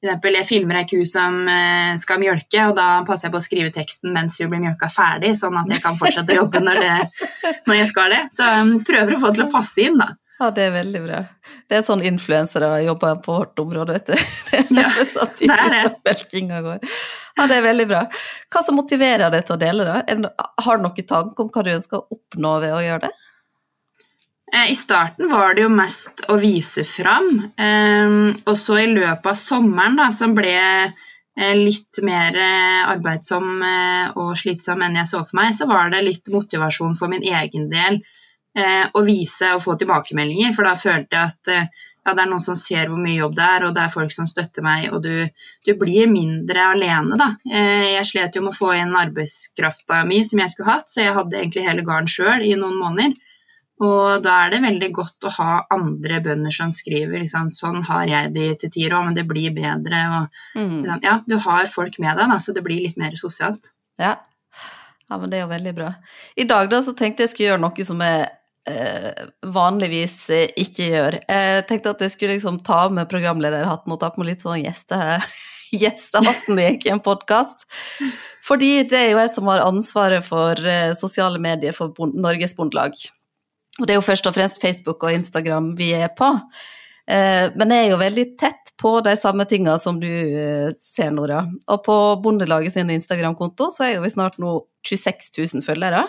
eksempel, 0.00 0.38
jeg 0.40 0.48
filmer 0.48 0.80
ei 0.80 0.86
ku 0.88 1.02
som 1.08 1.42
eh, 1.50 1.92
skal 2.00 2.20
mjølke, 2.22 2.64
og 2.70 2.76
da 2.78 2.88
passer 3.08 3.28
jeg 3.28 3.34
på 3.34 3.40
å 3.40 3.44
skrive 3.44 3.74
teksten 3.74 4.14
mens 4.14 4.38
hun 4.40 4.50
blir 4.52 4.62
mjølka 4.64 4.88
ferdig, 4.92 5.34
sånn 5.38 5.58
at 5.60 5.70
jeg 5.70 5.84
kan 5.84 5.98
fortsette 6.00 6.34
å 6.34 6.42
jobbe 6.42 6.62
når, 6.64 6.80
det, 6.80 7.52
når 7.68 7.80
jeg 7.82 7.92
skal 7.92 8.16
det. 8.16 8.24
Så 8.34 8.48
um, 8.48 8.74
prøver 8.86 9.16
å 9.16 9.20
få 9.22 9.32
det 9.32 9.40
til 9.40 9.48
å 9.48 9.52
passe 9.52 9.84
inn, 9.84 10.00
da. 10.00 10.10
Ja, 10.40 10.48
det 10.56 10.62
er 10.70 10.70
veldig 10.72 11.00
bra. 11.04 11.18
Det 11.68 11.76
er 11.76 11.82
sånn 11.84 12.00
influensere 12.08 12.70
jobber 12.86 13.18
på 13.20 13.34
vårt 13.42 13.60
område, 13.60 13.98
vet 13.98 14.06
du. 14.08 14.14
Ja, 14.78 14.86
det 15.36 15.50
er 15.52 15.74
det. 15.74 16.86
Ja, 17.40 17.46
det 17.48 17.56
er 17.60 17.62
veldig 17.64 17.84
bra. 17.88 18.00
Hva 18.52 18.60
som 18.64 18.76
motiverer 18.76 19.30
deg 19.32 19.44
til 19.46 19.54
å 19.54 19.60
dele 19.60 19.84
da? 19.86 20.00
Har 20.60 20.76
du 20.76 20.82
noen 20.84 21.06
tanke 21.08 21.44
om 21.44 21.48
hva 21.52 21.62
du 21.64 21.70
ønsker 21.72 22.00
å 22.00 22.16
oppnå 22.16 22.56
ved 22.64 22.74
å 22.76 22.80
gjøre 22.84 23.04
det? 23.06 23.12
Eh, 24.52 24.70
I 24.70 24.74
starten 24.74 25.30
var 25.30 25.54
det 25.54 25.62
jo 25.62 25.70
mest 25.72 26.24
å 26.28 26.36
vise 26.40 26.82
fram, 26.84 27.28
ehm, 27.56 28.32
og 28.46 28.56
så 28.58 28.80
i 28.82 28.88
løpet 28.90 29.26
av 29.30 29.38
sommeren, 29.38 29.98
da, 30.00 30.08
som 30.14 30.34
ble 30.34 30.56
eh, 30.58 31.54
litt 31.54 32.00
mer 32.02 32.34
eh, 32.34 32.80
arbeidsom 32.90 33.62
og 34.16 34.32
slitsom 34.38 34.82
enn 34.82 34.98
jeg 34.98 35.10
så 35.12 35.20
for 35.22 35.38
meg, 35.38 35.52
så 35.54 35.68
var 35.70 35.92
det 35.94 36.02
litt 36.02 36.32
motivasjon 36.34 36.98
for 36.98 37.12
min 37.12 37.22
egen 37.22 37.70
del 37.70 38.02
å 38.98 39.00
vise 39.06 39.46
og 39.54 39.60
få 39.62 39.76
tilbakemeldinger, 39.78 40.50
for 40.50 40.66
da 40.66 40.72
følte 40.74 41.14
jeg 41.14 41.30
at 41.30 41.50
ja, 42.02 42.10
det 42.16 42.24
er 42.24 42.26
noen 42.26 42.42
som 42.42 42.56
ser 42.58 42.88
hvor 42.90 42.98
mye 42.98 43.20
jobb 43.20 43.36
det 43.38 43.44
er, 43.46 43.66
og 43.68 43.76
det 43.76 43.84
er 43.84 43.92
folk 43.92 44.10
som 44.10 44.26
støtter 44.26 44.64
meg, 44.66 44.88
og 44.90 45.04
du, 45.04 45.22
du 45.62 45.70
blir 45.78 46.10
mindre 46.10 46.64
alene, 46.72 47.14
da. 47.20 47.28
Jeg 47.46 48.02
slet 48.10 48.34
jo 48.34 48.42
med 48.42 48.50
å 48.50 48.58
få 48.58 48.72
inn 48.74 48.98
arbeidskrafta 48.98 50.02
mi 50.10 50.18
som 50.26 50.42
jeg 50.42 50.50
skulle 50.50 50.74
hatt, 50.74 50.90
så 50.90 51.04
jeg 51.04 51.14
hadde 51.14 51.38
egentlig 51.38 51.68
hele 51.68 51.86
gården 51.86 52.10
sjøl 52.10 52.42
i 52.42 52.56
noen 52.58 52.74
måneder. 52.82 53.14
Og 53.80 54.20
da 54.24 54.36
er 54.44 54.50
det 54.52 54.60
veldig 54.64 54.88
godt 54.92 55.24
å 55.24 55.32
ha 55.38 55.52
andre 55.72 56.18
bønder 56.24 56.52
som 56.52 56.72
skriver 56.74 57.22
liksom, 57.22 57.48
'sånn 57.48 57.82
har 57.88 58.06
jeg 58.06 58.32
det 58.34 58.48
til 58.60 58.72
tider 58.74 58.96
òg, 58.98 59.06
men 59.06 59.14
det 59.16 59.26
blir 59.28 59.54
bedre'. 59.56 60.02
Og, 60.16 60.40
mm. 60.54 60.82
Liksom, 60.82 61.00
ja, 61.02 61.14
du 61.26 61.38
har 61.38 61.66
folk 61.66 61.98
med 61.98 62.16
deg, 62.16 62.28
da, 62.28 62.36
så 62.38 62.52
det 62.52 62.64
blir 62.64 62.82
litt 62.84 62.98
mer 63.00 63.16
sosialt. 63.16 63.72
Ja. 63.98 64.18
ja, 65.08 65.16
men 65.16 65.30
det 65.30 65.38
er 65.38 65.46
jo 65.46 65.54
veldig 65.54 65.74
bra. 65.74 65.94
I 66.36 66.44
dag 66.44 66.68
da 66.70 66.82
så 66.84 66.92
tenkte 66.96 67.24
jeg 67.24 67.32
skulle 67.32 67.52
gjøre 67.52 67.64
noe 67.64 67.86
som 67.88 68.04
jeg 68.04 68.28
eh, 68.68 69.28
vanligvis 69.56 70.16
eh, 70.30 70.50
ikke 70.60 70.90
gjør. 70.90 71.16
Jeg 71.24 71.64
tenkte 71.70 71.94
at 71.94 72.04
jeg 72.04 72.12
skulle 72.14 72.36
liksom 72.36 72.60
ta 72.66 72.82
med 72.92 73.08
programlederhatten 73.08 73.92
og 73.92 74.00
ta 74.00 74.10
på 74.12 74.20
meg 74.20 74.34
litt 74.34 74.44
sånn 74.44 74.60
gjeste, 74.60 74.98
gjestehatten 75.82 76.60
i 76.60 76.74
en 76.92 77.00
podkast. 77.00 77.64
Fordi 78.44 78.82
det 78.90 79.00
er 79.00 79.08
jo 79.14 79.22
jeg 79.22 79.32
som 79.38 79.48
har 79.48 79.64
ansvaret 79.64 80.26
for 80.26 80.60
eh, 80.68 80.92
sosiale 81.00 81.40
medier 81.40 81.72
for 81.76 81.96
Norges 82.12 82.56
Bondelag. 82.58 83.00
Og 83.78 83.86
det 83.86 83.94
er 83.94 84.00
jo 84.00 84.04
først 84.04 84.26
og 84.26 84.34
fremst 84.36 84.60
Facebook 84.62 85.04
og 85.06 85.14
Instagram 85.14 85.72
vi 85.78 85.92
er 85.96 86.10
på. 86.16 86.28
Eh, 87.10 87.46
men 87.58 87.72
jeg 87.72 87.86
er 87.86 87.92
jo 87.92 88.00
veldig 88.00 88.26
tett 88.38 88.74
på 88.80 88.92
de 89.04 89.14
samme 89.18 89.46
tinga 89.48 89.76
som 89.82 89.98
du 90.02 90.08
eh, 90.10 90.70
ser, 90.78 91.10
Nora. 91.14 91.42
Og 91.70 91.82
på 91.86 91.96
Bondelaget 92.22 92.76
sin 92.76 92.92
Instagram-konto 92.92 93.70
så 93.74 93.86
er 93.86 93.96
jo 93.96 94.04
vi 94.04 94.12
snart 94.12 94.38
nå 94.42 94.58
26 94.86 95.32
000 95.56 95.66
følgere. 95.66 96.04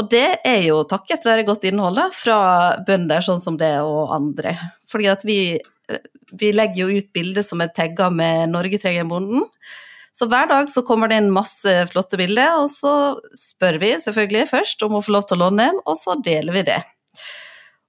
Og 0.00 0.08
det 0.12 0.40
er 0.46 0.62
jo 0.64 0.80
takket 0.88 1.26
være 1.26 1.44
godt 1.48 1.66
innhold 1.68 2.00
fra 2.16 2.38
bønder 2.86 3.24
sånn 3.24 3.42
som 3.42 3.58
det 3.60 3.74
og 3.84 4.14
andre. 4.14 4.54
Fordi 4.88 5.10
at 5.12 5.26
vi, 5.28 5.40
eh, 5.58 6.02
vi 6.32 6.52
legger 6.54 6.86
jo 6.86 7.00
ut 7.00 7.12
bilder 7.16 7.44
som 7.46 7.60
er 7.60 7.74
tagga 7.74 8.10
med 8.10 8.48
'Norge 8.48 8.80
trenger 8.80 9.04
bonden'. 9.04 9.48
Så 10.16 10.26
hver 10.28 10.48
dag 10.50 10.68
så 10.68 10.82
kommer 10.86 11.08
det 11.08 11.20
inn 11.20 11.30
masse 11.32 11.72
flotte 11.92 12.18
bilder, 12.20 12.58
og 12.60 12.70
så 12.72 12.94
spør 13.36 13.78
vi 13.80 13.92
selvfølgelig 14.02 14.48
først 14.50 14.82
om 14.86 14.98
å 14.98 15.04
få 15.04 15.14
lov 15.14 15.28
til 15.28 15.38
å 15.38 15.46
låne 15.46 15.70
dem, 15.70 15.80
og 15.86 15.98
så 16.00 16.16
deler 16.20 16.56
vi 16.56 16.64
det. 16.66 16.80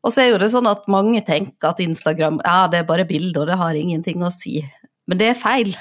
Og 0.01 0.13
så 0.13 0.23
er 0.23 0.31
jo 0.31 0.41
det 0.41 0.49
sånn 0.53 0.69
at 0.69 0.87
mange 0.89 1.21
tenker 1.25 1.73
at 1.73 1.81
Instagram 1.83 2.39
ja, 2.41 2.65
det 2.71 2.81
er 2.81 2.89
bare 2.89 3.07
bilder, 3.09 3.43
og 3.43 3.51
det 3.51 3.59
har 3.59 3.77
ingenting 3.77 4.23
å 4.25 4.31
si. 4.33 4.59
Men 5.09 5.19
det 5.19 5.31
er 5.31 5.41
feil. 5.41 5.73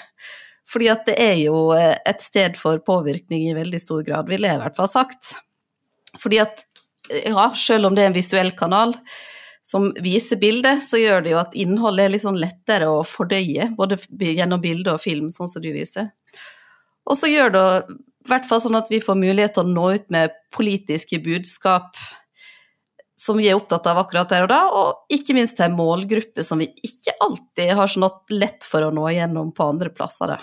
Fordi 0.70 0.90
at 0.92 1.06
det 1.08 1.16
er 1.20 1.36
jo 1.40 1.70
eh, 1.74 1.96
et 2.08 2.22
sted 2.22 2.58
for 2.58 2.80
påvirkning 2.86 3.48
i 3.48 3.56
veldig 3.56 3.80
stor 3.82 4.04
grad, 4.06 4.28
ville 4.30 4.48
jeg 4.48 4.58
i 4.58 4.62
hvert 4.62 4.76
fall 4.78 4.90
sagt. 4.90 5.34
Fordi 6.20 6.40
at 6.42 6.64
ja, 7.24 7.50
selv 7.58 7.88
om 7.88 7.96
det 7.96 8.04
er 8.04 8.12
en 8.12 8.16
visuell 8.16 8.52
kanal, 8.58 8.94
som 9.66 9.90
viser 10.02 10.38
bildet, 10.40 10.82
så 10.82 10.98
gjør 10.98 11.24
det 11.24 11.32
jo 11.34 11.40
at 11.40 11.56
innholdet 11.58 12.04
er 12.04 12.14
litt 12.14 12.24
sånn 12.24 12.38
lettere 12.40 12.88
å 12.90 13.02
fordøye, 13.06 13.70
både 13.78 13.98
gjennom 14.10 14.62
bilde 14.62 14.94
og 14.94 15.02
film, 15.02 15.28
sånn 15.32 15.50
som 15.50 15.62
du 15.62 15.70
viser. 15.74 16.10
Og 17.10 17.18
så 17.18 17.30
gjør 17.30 17.52
det 17.54 17.66
i 17.90 18.30
hvert 18.30 18.46
fall 18.46 18.62
sånn 18.62 18.78
at 18.78 18.90
vi 18.92 19.02
får 19.02 19.18
mulighet 19.18 19.56
til 19.56 19.66
å 19.66 19.74
nå 19.74 19.86
ut 19.98 20.08
med 20.14 20.34
politiske 20.54 21.18
budskap 21.24 21.98
som 23.20 23.36
vi 23.36 23.50
er 23.50 23.58
opptatt 23.58 23.84
av 23.90 23.98
akkurat 24.00 24.30
der 24.32 24.46
og 24.46 24.52
da, 24.52 24.60
og 24.72 25.12
ikke 25.12 25.34
minst 25.36 25.58
til 25.58 25.66
en 25.66 25.76
målgruppe 25.76 26.44
som 26.46 26.62
vi 26.62 26.70
ikke 26.86 27.18
alltid 27.20 27.74
har 27.76 27.90
sånn 27.90 28.06
lett 28.32 28.64
for 28.64 28.86
å 28.86 28.92
nå 28.94 29.04
igjennom 29.10 29.50
på 29.56 29.66
andre 29.74 29.92
plasser. 29.92 30.38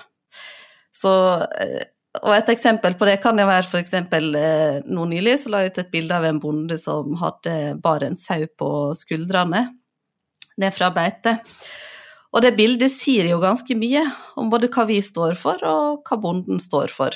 Så 0.94 1.14
eh, 1.58 1.88
og 2.24 2.34
et 2.34 2.50
eksempel 2.50 2.96
på 2.98 3.08
det 3.08 3.18
kan 3.22 3.38
jo 3.38 3.48
være 3.48 3.66
f.eks. 3.66 3.94
Eh, 3.94 4.78
nå 4.90 5.08
nylig 5.10 5.36
så 5.42 5.52
la 5.54 5.64
jeg 5.64 5.74
ut 5.74 5.82
et 5.84 5.92
bilde 5.94 6.18
av 6.18 6.26
en 6.26 6.40
bonde 6.42 6.78
som 6.82 7.18
hadde 7.22 7.76
bare 7.84 8.12
en 8.12 8.18
sau 8.20 8.46
på 8.58 8.70
skuldrene. 8.98 9.68
Er 10.58 10.74
fra 10.74 10.90
beite. 10.94 11.38
Og 12.38 12.44
det 12.46 12.53
bildet 12.53 12.94
sier 12.94 13.25
jo 13.32 13.39
ganske 13.41 13.74
mye 13.74 14.03
om 14.38 14.51
både 14.53 14.70
hva 14.70 14.84
vi 14.86 15.00
står 15.01 15.34
for, 15.39 15.58
og 15.65 16.03
hva 16.06 16.17
bonden 16.22 16.62
står 16.62 16.94
for. 16.94 17.15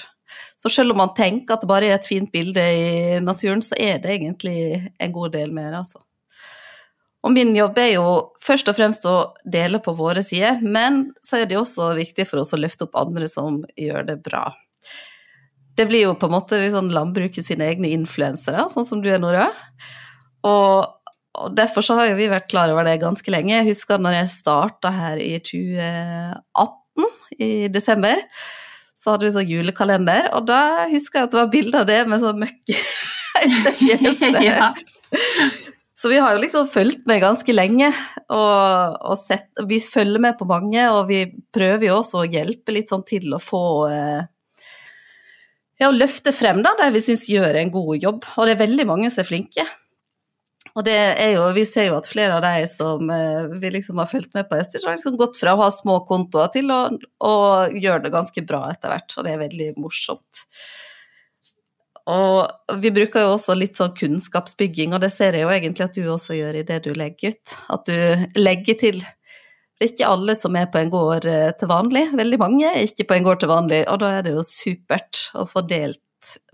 Så 0.57 0.71
selv 0.73 0.95
om 0.95 1.01
man 1.03 1.11
tenker 1.13 1.53
at 1.53 1.61
det 1.61 1.69
bare 1.69 1.91
er 1.91 1.99
et 1.99 2.07
fint 2.09 2.31
bilde 2.33 2.61
i 2.61 3.19
naturen, 3.21 3.61
så 3.61 3.77
er 3.77 3.99
det 4.01 4.15
egentlig 4.15 4.79
en 4.97 5.13
god 5.13 5.35
del 5.35 5.53
mer, 5.53 5.75
altså. 5.77 6.01
Og 7.21 7.35
min 7.35 7.53
jobb 7.53 7.77
er 7.77 7.91
jo 7.99 8.05
først 8.41 8.71
og 8.71 8.79
fremst 8.79 9.05
å 9.05 9.15
dele 9.45 9.77
på 9.83 9.93
våre 9.93 10.23
sider, 10.25 10.57
men 10.65 11.11
så 11.21 11.43
er 11.43 11.51
det 11.51 11.59
også 11.59 11.91
viktig 11.99 12.25
for 12.25 12.41
oss 12.41 12.55
å 12.55 12.61
løfte 12.61 12.87
opp 12.87 12.97
andre 12.97 13.29
som 13.29 13.61
gjør 13.77 14.07
det 14.07 14.17
bra. 14.25 14.47
Det 15.77 15.85
blir 15.85 16.07
jo 16.07 16.15
på 16.17 16.25
en 16.25 16.33
måte 16.33 16.57
liksom 16.63 16.89
landbruket 16.93 17.45
sine 17.45 17.69
egne 17.69 17.93
influensere, 17.93 18.65
sånn 18.73 18.87
som 18.87 19.05
du 19.05 19.11
er, 19.11 19.21
Nora. 19.21 19.51
Og, 20.49 20.89
og, 21.38 21.53
derfor 21.55 21.85
så 21.85 21.97
har 22.00 22.11
jo 22.11 22.17
vi 22.19 22.29
vært 22.31 22.50
klar 22.51 22.71
over 22.73 22.88
det 22.88 23.00
ganske 23.01 23.33
lenge. 23.33 23.53
Jeg 23.55 23.69
husker 23.71 24.01
når 24.01 24.17
jeg 24.19 24.33
starta 24.33 24.91
her 24.95 25.21
i 25.21 25.33
2018, 25.39 27.09
i 27.39 27.51
desember. 27.71 28.23
Så 29.00 29.13
hadde 29.13 29.25
vi 29.25 29.33
sånn 29.33 29.50
julekalender, 29.50 30.29
og 30.38 30.45
da 30.50 30.88
husker 30.91 31.21
jeg 31.21 31.29
at 31.29 31.33
det 31.33 31.39
var 31.39 31.53
bilde 31.53 31.79
av 31.79 31.88
det 31.89 32.01
med 32.09 32.21
sånn 32.21 32.41
møkk 32.43 32.73
ja. 34.45 34.73
Så 36.01 36.09
vi 36.09 36.17
har 36.21 36.33
jo 36.33 36.41
liksom 36.41 36.67
fulgt 36.69 37.07
med 37.09 37.21
ganske 37.21 37.53
lenge, 37.53 37.91
og, 38.33 38.95
og 39.05 39.17
sett, 39.21 39.51
vi 39.69 39.77
følger 39.81 40.21
med 40.21 40.38
på 40.39 40.47
mange, 40.50 40.81
og 40.89 41.07
vi 41.11 41.23
prøver 41.53 41.91
jo 41.91 42.00
også 42.00 42.23
å 42.23 42.29
hjelpe 42.29 42.73
litt 42.73 42.89
sånn 42.89 43.05
til 43.05 43.35
å 43.38 43.41
få 43.41 43.65
eh, 43.89 44.23
ja, 45.81 45.89
å 45.89 45.93
løfte 45.93 46.33
frem 46.33 46.63
da, 46.65 46.73
de 46.79 46.89
vi 46.93 47.03
syns 47.05 47.27
gjør 47.29 47.59
en 47.61 47.73
god 47.73 48.05
jobb. 48.05 48.25
Og 48.33 48.50
det 48.50 48.55
er 48.55 48.63
veldig 48.63 48.88
mange 48.89 49.11
som 49.13 49.21
er 49.23 49.29
flinke. 49.29 49.65
Og 50.77 50.85
det 50.87 50.95
er 50.95 51.33
jo, 51.35 51.47
vi 51.55 51.65
ser 51.67 51.89
jo 51.89 51.97
at 51.97 52.07
flere 52.07 52.37
av 52.37 52.45
de 52.45 52.67
som 52.71 53.09
eh, 53.11 53.49
vi 53.59 53.73
liksom 53.75 53.99
har 53.99 54.07
fulgt 54.11 54.35
med 54.37 54.47
på 54.47 54.59
Østers, 54.61 54.85
har 54.87 54.95
liksom 54.95 55.17
gått 55.19 55.39
fra 55.39 55.55
å 55.55 55.63
ha 55.65 55.71
små 55.73 55.99
kontoer 56.07 56.51
til 56.53 56.71
å, 56.71 56.83
å 57.27 57.33
gjøre 57.75 58.05
det 58.05 58.13
ganske 58.13 58.45
bra 58.47 58.63
etter 58.71 58.93
hvert, 58.93 59.17
og 59.17 59.27
det 59.27 59.33
er 59.33 59.43
veldig 59.43 59.69
morsomt. 59.83 60.45
Og 62.11 62.77
vi 62.81 62.89
bruker 62.93 63.25
jo 63.25 63.33
også 63.35 63.55
litt 63.55 63.77
sånn 63.77 63.93
kunnskapsbygging, 63.97 64.95
og 64.95 65.03
det 65.03 65.11
ser 65.13 65.37
jeg 65.37 65.45
jo 65.45 65.51
egentlig 65.53 65.85
at 65.85 65.97
du 65.97 66.07
også 66.09 66.37
gjør 66.39 66.61
i 66.61 66.67
det 66.67 66.79
du 66.87 66.93
legger 66.97 67.35
ut. 67.35 67.57
At 67.75 67.91
du 67.91 68.39
legger 68.39 68.79
til 68.79 69.03
det 69.81 69.87
er 69.87 69.93
ikke 69.95 70.09
alle 70.13 70.33
som 70.37 70.53
er 70.59 70.67
på 70.69 70.77
en 70.77 70.91
gård 70.93 71.25
eh, 71.25 71.51
til 71.57 71.69
vanlig. 71.71 72.03
Veldig 72.13 72.37
mange 72.37 72.67
er 72.69 72.83
ikke 72.85 73.07
på 73.09 73.15
en 73.15 73.23
gård 73.25 73.39
til 73.41 73.49
vanlig, 73.49 73.79
og 73.89 73.97
da 74.03 74.11
er 74.13 74.27
det 74.27 74.35
jo 74.35 74.43
supert 74.45 75.23
å 75.33 75.47
få 75.49 75.65
delt 75.65 76.01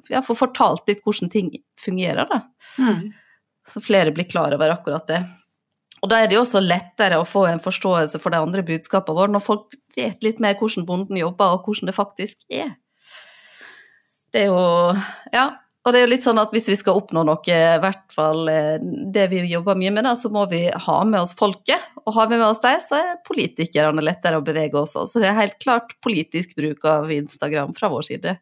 Ja, 0.08 0.22
få 0.24 0.32
fortalt 0.40 0.88
litt 0.88 1.02
hvordan 1.04 1.28
ting 1.34 1.50
fungerer, 1.76 2.24
da. 2.30 2.38
Mm. 2.80 3.10
Så 3.68 3.84
flere 3.84 4.14
blir 4.16 4.30
klar 4.30 4.56
over 4.56 4.74
akkurat 4.74 5.08
det. 5.10 5.22
Og 6.04 6.12
da 6.12 6.22
er 6.22 6.30
det 6.30 6.38
jo 6.38 6.44
også 6.44 6.62
lettere 6.62 7.18
å 7.20 7.28
få 7.28 7.48
en 7.50 7.62
forståelse 7.62 8.22
for 8.22 8.34
de 8.34 8.42
andre 8.42 8.64
budskapene 8.66 9.18
våre, 9.18 9.34
når 9.34 9.44
folk 9.44 9.78
vet 9.98 10.22
litt 10.26 10.42
mer 10.44 10.58
hvordan 10.60 10.86
bonden 10.88 11.18
jobber, 11.18 11.56
og 11.56 11.66
hvordan 11.66 11.90
det 11.90 11.98
faktisk 11.98 12.44
er. 12.54 12.76
Det 14.34 14.46
er 14.46 14.52
jo 14.52 14.62
Ja, 15.34 15.50
og 15.88 15.94
det 15.96 16.02
er 16.02 16.04
jo 16.04 16.12
litt 16.12 16.26
sånn 16.26 16.40
at 16.42 16.52
hvis 16.52 16.66
vi 16.68 16.76
skal 16.76 16.98
oppnå 17.00 17.22
noe, 17.24 17.40
i 17.48 17.80
hvert 17.80 18.10
fall 18.12 18.50
eh, 18.52 18.76
det 19.16 19.30
vi 19.32 19.40
jobber 19.48 19.78
mye 19.80 19.94
med, 19.96 20.04
da, 20.04 20.18
så 20.20 20.28
må 20.34 20.44
vi 20.52 20.66
ha 20.68 20.98
med 21.08 21.22
oss 21.22 21.32
folket. 21.40 21.80
Og 22.04 22.12
har 22.18 22.28
vi 22.28 22.36
med 22.36 22.44
oss 22.50 22.60
dem, 22.60 22.82
så 22.84 22.98
er 23.00 23.22
politikerne 23.28 24.04
lettere 24.04 24.42
å 24.42 24.44
bevege 24.44 24.76
også. 24.82 25.06
Så 25.08 25.24
det 25.24 25.30
er 25.32 25.40
helt 25.40 25.56
klart 25.64 25.96
politisk 26.04 26.58
bruk 26.60 26.84
av 26.92 27.08
Instagram 27.16 27.72
fra 27.78 27.88
vår 27.94 28.04
side. 28.10 28.36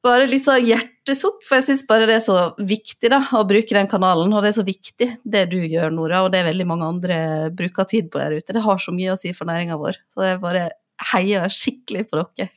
Bare 0.00 0.28
litt 0.30 0.46
sånn 0.46 0.64
hjertesukk, 0.64 1.42
for 1.44 1.58
jeg 1.58 1.66
syns 1.66 1.82
bare 1.88 2.06
det 2.08 2.16
er 2.16 2.24
så 2.24 2.38
viktig 2.56 3.10
da, 3.12 3.20
å 3.36 3.44
bruke 3.48 3.76
den 3.76 3.90
kanalen. 3.90 4.32
Og 4.32 4.40
det 4.40 4.54
er 4.54 4.56
så 4.56 4.64
viktig 4.64 5.08
det 5.28 5.44
du 5.52 5.58
gjør, 5.60 5.92
Nora, 5.92 6.22
og 6.24 6.32
det 6.32 6.40
er 6.40 6.48
veldig 6.48 6.68
mange 6.70 6.88
andre 6.88 7.18
bruker 7.56 7.88
tid 7.90 8.08
på 8.12 8.22
der 8.22 8.38
ute. 8.38 8.56
Det 8.56 8.64
har 8.64 8.80
så 8.80 8.94
mye 8.96 9.12
å 9.12 9.20
si 9.20 9.34
for 9.36 9.50
næringa 9.50 9.76
vår. 9.80 10.00
Så 10.14 10.24
jeg 10.24 10.40
bare 10.40 10.70
heier 11.12 11.52
skikkelig 11.52 12.08
på 12.08 12.20
dere. 12.20 12.50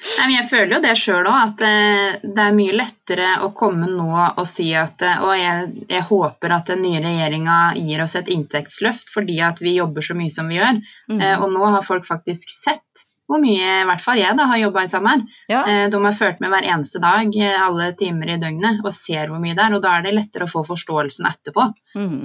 Jeg 0.00 0.46
føler 0.48 0.72
jo 0.72 0.80
det 0.80 0.94
sjøl 0.96 1.26
òg, 1.28 1.38
at 1.50 1.62
eh, 1.66 2.14
det 2.24 2.44
er 2.46 2.54
mye 2.56 2.72
lettere 2.72 3.34
å 3.44 3.50
komme 3.56 3.90
nå 3.90 4.08
og 4.30 4.46
si 4.48 4.70
at 4.78 5.04
eh, 5.04 5.20
Og 5.26 5.34
jeg, 5.36 5.66
jeg 5.92 6.06
håper 6.08 6.54
at 6.56 6.72
den 6.72 6.80
nye 6.86 7.02
regjeringa 7.04 7.58
gir 7.76 8.00
oss 8.06 8.16
et 8.16 8.30
inntektsløft 8.32 9.12
fordi 9.12 9.36
at 9.44 9.60
vi 9.60 9.76
jobber 9.76 10.04
så 10.04 10.16
mye 10.16 10.32
som 10.32 10.48
vi 10.48 10.56
gjør. 10.56 10.80
Mm. 11.12 11.20
Eh, 11.20 11.36
og 11.36 11.52
nå 11.52 11.68
har 11.76 11.84
folk 11.84 12.08
faktisk 12.08 12.48
sett 12.54 13.04
hvor 13.30 13.38
mye 13.38 13.70
i 13.80 13.86
hvert 13.86 14.02
fall 14.02 14.18
jeg 14.18 14.34
da, 14.36 14.48
har 14.50 14.58
jobba 14.58 14.82
i 14.82 14.90
sommer. 14.90 15.22
Ja. 15.48 15.62
De 15.88 16.02
har 16.02 16.16
ført 16.18 16.42
med 16.42 16.50
hver 16.50 16.66
eneste 16.66 16.98
dag, 17.02 17.30
alle 17.62 17.92
timer 17.98 18.34
i 18.34 18.38
døgnet, 18.42 18.82
og 18.82 18.92
ser 18.96 19.30
hvor 19.30 19.38
mye 19.42 19.54
det 19.54 19.62
er. 19.64 19.76
Og 19.78 19.84
da 19.84 19.94
er 19.96 20.06
det 20.08 20.16
lettere 20.18 20.48
å 20.48 20.50
få 20.50 20.64
forståelsen 20.66 21.28
etterpå. 21.30 21.68
Mm. 21.94 22.24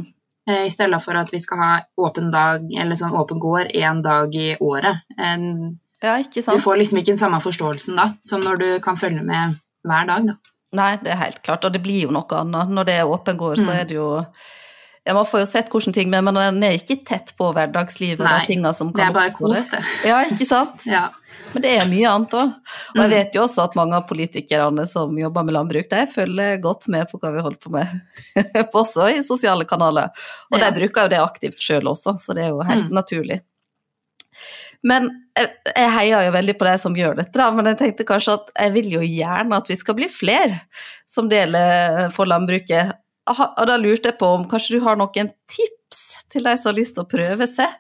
I 0.66 0.70
stedet 0.74 1.00
for 1.02 1.18
at 1.18 1.32
vi 1.34 1.40
skal 1.42 1.62
ha 1.62 1.70
åpen 2.02 2.28
dag, 2.34 2.66
eller 2.70 2.98
sånn 2.98 3.16
åpen 3.18 3.40
gård 3.42 3.72
én 3.74 4.02
dag 4.06 4.34
i 4.38 4.52
året. 4.62 5.06
Ja, 5.18 6.18
ikke 6.22 6.44
sant. 6.44 6.58
Du 6.58 6.66
får 6.66 6.82
liksom 6.82 7.00
ikke 7.02 7.14
den 7.14 7.22
samme 7.22 7.40
forståelsen 7.42 7.98
da, 7.98 8.12
som 8.22 8.44
når 8.46 8.62
du 8.62 8.68
kan 8.86 8.98
følge 9.00 9.24
med 9.26 9.56
hver 9.86 10.06
dag, 10.10 10.28
da. 10.34 10.36
Nei, 10.76 10.92
det 11.02 11.14
er 11.14 11.22
helt 11.22 11.40
klart, 11.46 11.64
og 11.64 11.72
det 11.72 11.80
blir 11.86 12.04
jo 12.04 12.14
noe 12.14 12.42
annet. 12.42 12.74
Når 12.76 12.88
det 12.90 13.00
er 13.00 13.10
åpen 13.10 13.38
gård, 13.40 13.62
mm. 13.62 13.66
så 13.66 13.74
er 13.78 13.86
det 13.88 13.96
jo 13.96 14.10
ja, 15.06 15.14
Man 15.14 15.26
får 15.30 15.44
jo 15.44 15.46
sett 15.46 15.70
hvordan 15.70 15.94
ting 15.94 16.10
men 16.10 16.34
den 16.34 16.64
er 16.66 16.80
ikke 16.80 16.98
tett 17.06 17.36
på 17.38 17.52
hverdagslivet. 17.54 18.26
Nei, 18.26 18.42
det 18.50 19.04
er 19.06 19.14
bare 19.14 19.34
kos, 19.38 19.68
det. 19.70 19.84
Ja, 20.08 20.24
ikke 20.26 20.48
sant? 20.50 20.82
ja. 20.90 21.08
Men 21.54 21.62
det 21.62 21.74
er 21.78 21.90
mye 21.92 22.10
annet 22.10 22.34
òg. 22.36 22.56
Og 22.96 23.02
jeg 23.04 23.12
mm. 23.12 23.14
vet 23.14 23.38
jo 23.38 23.44
også 23.46 23.68
at 23.68 23.78
mange 23.78 24.00
av 24.00 24.08
politikerne 24.10 24.88
som 24.90 25.14
jobber 25.20 25.46
med 25.46 25.56
landbruk, 25.56 25.92
de 25.92 26.02
følger 26.10 26.58
godt 26.64 26.90
med 26.92 27.06
på 27.12 27.20
hva 27.22 27.32
vi 27.36 27.44
holder 27.46 27.62
på 27.62 27.74
med, 27.76 27.94
også 28.82 29.12
i 29.14 29.22
sosiale 29.28 29.68
kanaler. 29.70 30.10
Og 30.50 30.58
ja. 30.58 30.66
de 30.66 30.80
bruker 30.82 31.06
jo 31.06 31.14
det 31.14 31.22
aktivt 31.22 31.62
sjøl 31.62 31.94
også, 31.94 32.18
så 32.22 32.36
det 32.36 32.48
er 32.48 32.56
jo 32.56 32.66
helt 32.66 32.90
mm. 32.90 32.98
naturlig. 32.98 33.44
Men 34.86 35.08
jeg, 35.38 35.54
jeg 35.70 35.94
heier 35.96 36.28
jo 36.28 36.34
veldig 36.36 36.58
på 36.60 36.68
de 36.68 36.76
som 36.82 36.98
gjør 36.98 37.18
dette, 37.22 37.38
da, 37.38 37.48
men 37.54 37.70
jeg 37.72 37.80
tenkte 37.80 38.10
kanskje 38.10 38.40
at 38.40 38.52
jeg 38.58 38.74
vil 38.76 38.92
jo 38.98 39.06
gjerne 39.06 39.62
at 39.62 39.70
vi 39.70 39.78
skal 39.80 39.98
bli 39.98 40.10
flere 40.12 40.64
som 41.10 41.30
deler 41.32 42.10
for 42.16 42.30
landbruket. 42.30 42.94
Og 43.32 43.64
da 43.68 43.78
lurte 43.82 44.12
jeg 44.12 44.20
på 44.20 44.30
om 44.38 44.46
kanskje 44.50 44.78
du 44.78 44.86
har 44.86 45.00
noen 45.00 45.32
tips 45.50 46.04
til 46.32 46.46
de 46.46 46.54
som 46.60 46.72
har 46.72 46.78
lyst 46.78 46.98
til 46.98 47.06
å 47.06 47.10
prøve 47.10 47.48
seg? 47.50 47.72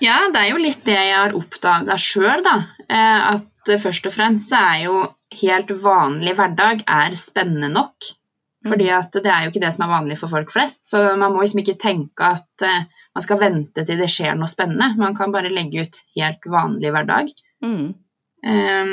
Ja, 0.00 0.16
det 0.32 0.40
er 0.40 0.52
jo 0.54 0.60
litt 0.62 0.86
det 0.86 0.96
jeg 0.96 1.16
har 1.16 1.36
oppdaga 1.36 1.98
sjøl, 2.00 2.40
da. 2.46 2.56
Eh, 2.88 3.34
at 3.34 3.72
først 3.82 4.08
og 4.08 4.14
fremst 4.14 4.48
så 4.48 4.62
er 4.70 4.78
jo 4.86 5.02
helt 5.42 5.74
vanlig 5.82 6.32
hverdag 6.38 6.86
er 6.88 7.16
spennende 7.18 7.68
nok. 7.74 8.14
Fordi 8.66 8.90
mm. 8.90 8.96
at 8.98 9.16
det 9.24 9.30
er 9.32 9.44
jo 9.44 9.52
ikke 9.52 9.62
det 9.62 9.72
som 9.72 9.86
er 9.86 9.92
vanlig 9.94 10.18
for 10.20 10.32
folk 10.32 10.50
flest. 10.52 10.84
Så 10.90 11.00
man 11.16 11.32
må 11.32 11.40
liksom 11.40 11.62
ikke 11.62 11.78
tenke 11.80 12.32
at 12.36 12.64
uh, 12.66 12.82
man 13.16 13.24
skal 13.24 13.40
vente 13.40 13.84
til 13.88 14.00
det 14.00 14.10
skjer 14.12 14.36
noe 14.36 14.50
spennende. 14.50 14.90
Man 15.00 15.16
kan 15.16 15.32
bare 15.32 15.52
legge 15.52 15.86
ut 15.86 16.00
helt 16.18 16.48
vanlig 16.52 16.92
hverdag. 16.92 17.32
Mm. 17.64 17.86
Um, 18.44 18.92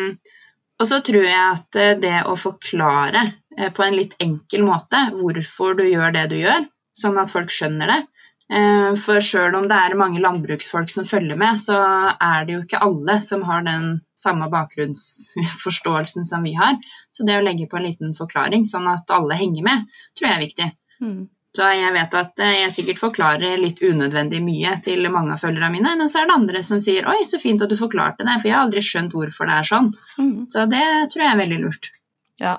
og 0.78 0.88
så 0.88 1.02
tror 1.04 1.26
jeg 1.26 1.42
at 1.42 1.80
uh, 1.82 1.98
det 2.00 2.16
å 2.32 2.38
forklare 2.40 3.26
på 3.58 3.84
en 3.84 3.96
litt 3.98 4.14
enkel 4.22 4.62
måte 4.68 5.00
hvorfor 5.16 5.80
du 5.80 5.86
gjør 5.88 6.12
det 6.14 6.28
du 6.30 6.36
gjør, 6.38 6.68
sånn 6.98 7.18
at 7.18 7.32
folk 7.34 7.50
skjønner 7.54 7.90
det, 7.90 8.02
Eh, 8.48 8.94
for 8.96 9.20
sjøl 9.20 9.58
om 9.60 9.66
det 9.68 9.76
er 9.76 9.98
mange 10.00 10.22
landbruksfolk 10.24 10.92
som 10.92 11.08
følger 11.08 11.36
med, 11.40 11.60
så 11.60 11.78
er 12.16 12.46
det 12.48 12.54
jo 12.56 12.64
ikke 12.64 12.84
alle 12.86 13.18
som 13.24 13.44
har 13.44 13.66
den 13.68 13.98
samme 14.18 14.48
bakgrunnsforståelsen 14.52 16.28
som 16.28 16.46
vi 16.48 16.54
har. 16.56 16.78
Så 17.12 17.28
det 17.28 17.36
å 17.38 17.44
legge 17.44 17.68
på 17.68 17.80
en 17.80 17.90
liten 17.90 18.14
forklaring, 18.16 18.64
sånn 18.70 18.88
at 18.92 19.12
alle 19.12 19.40
henger 19.40 19.66
med, 19.68 19.98
tror 20.16 20.30
jeg 20.30 20.38
er 20.38 20.46
viktig. 20.46 20.70
Mm. 21.04 21.20
Så 21.58 21.68
jeg 21.74 21.92
vet 21.96 22.16
at 22.22 22.44
eh, 22.46 22.56
jeg 22.62 22.76
sikkert 22.78 23.02
forklarer 23.02 23.60
litt 23.60 23.82
unødvendig 23.84 24.40
mye 24.46 24.78
til 24.86 25.10
mange 25.12 25.36
av 25.36 25.44
følgerne 25.44 25.74
mine, 25.74 25.98
men 26.00 26.12
så 26.12 26.22
er 26.22 26.30
det 26.30 26.40
andre 26.40 26.64
som 26.64 26.80
sier 26.84 27.08
'oi, 27.10 27.20
så 27.28 27.42
fint 27.42 27.66
at 27.66 27.74
du 27.74 27.76
forklarte 27.80 28.24
det', 28.24 28.40
for 28.40 28.48
jeg 28.48 28.56
har 28.56 28.64
aldri 28.64 28.86
skjønt 28.86 29.16
hvorfor 29.18 29.50
det 29.50 29.60
er 29.60 29.70
sånn. 29.74 29.92
Mm. 30.22 30.48
Så 30.48 30.68
det 30.72 30.88
tror 31.12 31.26
jeg 31.26 31.34
er 31.34 31.44
veldig 31.44 31.62
lurt. 31.66 31.92
Ja, 32.40 32.56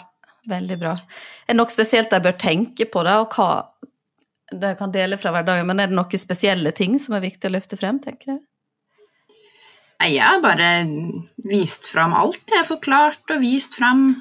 veldig 0.49 0.78
bra. 0.81 0.95
Er 1.47 1.55
det 1.55 1.59
noe 1.61 1.73
spesielt 1.73 2.12
jeg 2.12 2.25
bør 2.25 2.37
tenke 2.40 2.88
på, 2.90 3.05
da, 3.07 3.21
og 3.23 3.35
hva 3.37 3.50
det 4.49 4.78
kan 4.78 4.93
dele 4.93 5.19
fra 5.21 5.33
hverdagen, 5.35 5.67
men 5.69 5.81
er 5.83 5.90
det 5.90 5.97
noen 5.99 6.21
spesielle 6.21 6.73
ting 6.76 6.97
som 7.02 7.17
er 7.17 7.26
viktig 7.26 7.50
å 7.50 7.55
løfte 7.59 7.76
frem, 7.81 8.00
tenker 8.00 8.33
jeg? 8.33 8.40
Jeg 9.99 10.23
har 10.23 10.40
bare 10.40 10.71
vist 11.50 11.88
fram 11.90 12.14
alt. 12.14 12.45
Jeg 12.47 12.61
har 12.61 12.69
forklart 12.69 13.35
og 13.35 13.40
vist 13.43 13.75
fram. 13.81 14.12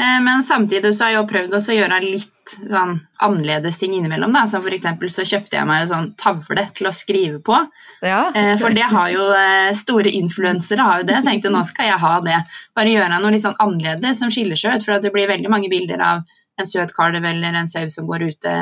Eh, 0.00 0.18
men 0.24 0.42
samtidig 0.42 0.90
så 0.96 1.06
har 1.06 1.14
jeg 1.14 1.28
prøvd 1.30 1.54
å 1.54 1.76
gjøre 1.76 2.00
litt 2.02 2.54
sånn 2.56 2.96
annerledes 3.22 3.78
ting 3.78 3.94
innimellom. 3.94 4.34
Da. 4.34 4.48
Som 4.50 4.64
for 4.64 4.74
eksempel 4.74 5.12
så 5.14 5.24
kjøpte 5.28 5.60
jeg 5.60 5.68
meg 5.68 5.84
en 5.84 5.92
sånn 5.92 6.10
tavle 6.18 6.66
til 6.74 6.90
å 6.90 6.96
skrive 6.96 7.38
på. 7.44 7.60
Ja. 8.02 8.32
Eh, 8.34 8.54
for 8.58 8.74
det 8.74 8.88
har 8.90 9.10
jo 9.14 9.28
eh, 9.36 9.70
store 9.78 10.10
influensere 10.18 10.84
har 10.86 11.00
jo 11.00 11.08
det. 11.08 11.20
Jeg 11.20 11.28
tenkte 11.28 11.52
nå 11.54 11.62
skal 11.68 11.92
jeg 11.92 12.02
ha 12.02 12.14
det. 12.24 12.38
Bare 12.74 12.94
gjøre 12.94 13.18
noe 13.22 13.34
litt 13.34 13.44
sånn 13.44 13.58
annerledes 13.62 14.22
som 14.22 14.32
skiller 14.32 14.58
seg 14.58 14.76
ut. 14.76 14.86
For 14.86 15.02
det 15.02 15.14
blir 15.14 15.30
veldig 15.30 15.52
mange 15.52 15.70
bilder 15.72 16.02
av 16.02 16.24
en 16.60 16.68
søt 16.68 16.92
kalv 16.96 17.22
eller 17.22 17.54
en 17.56 17.70
sau 17.70 17.86
som 17.90 18.08
går 18.10 18.28
ute 18.32 18.56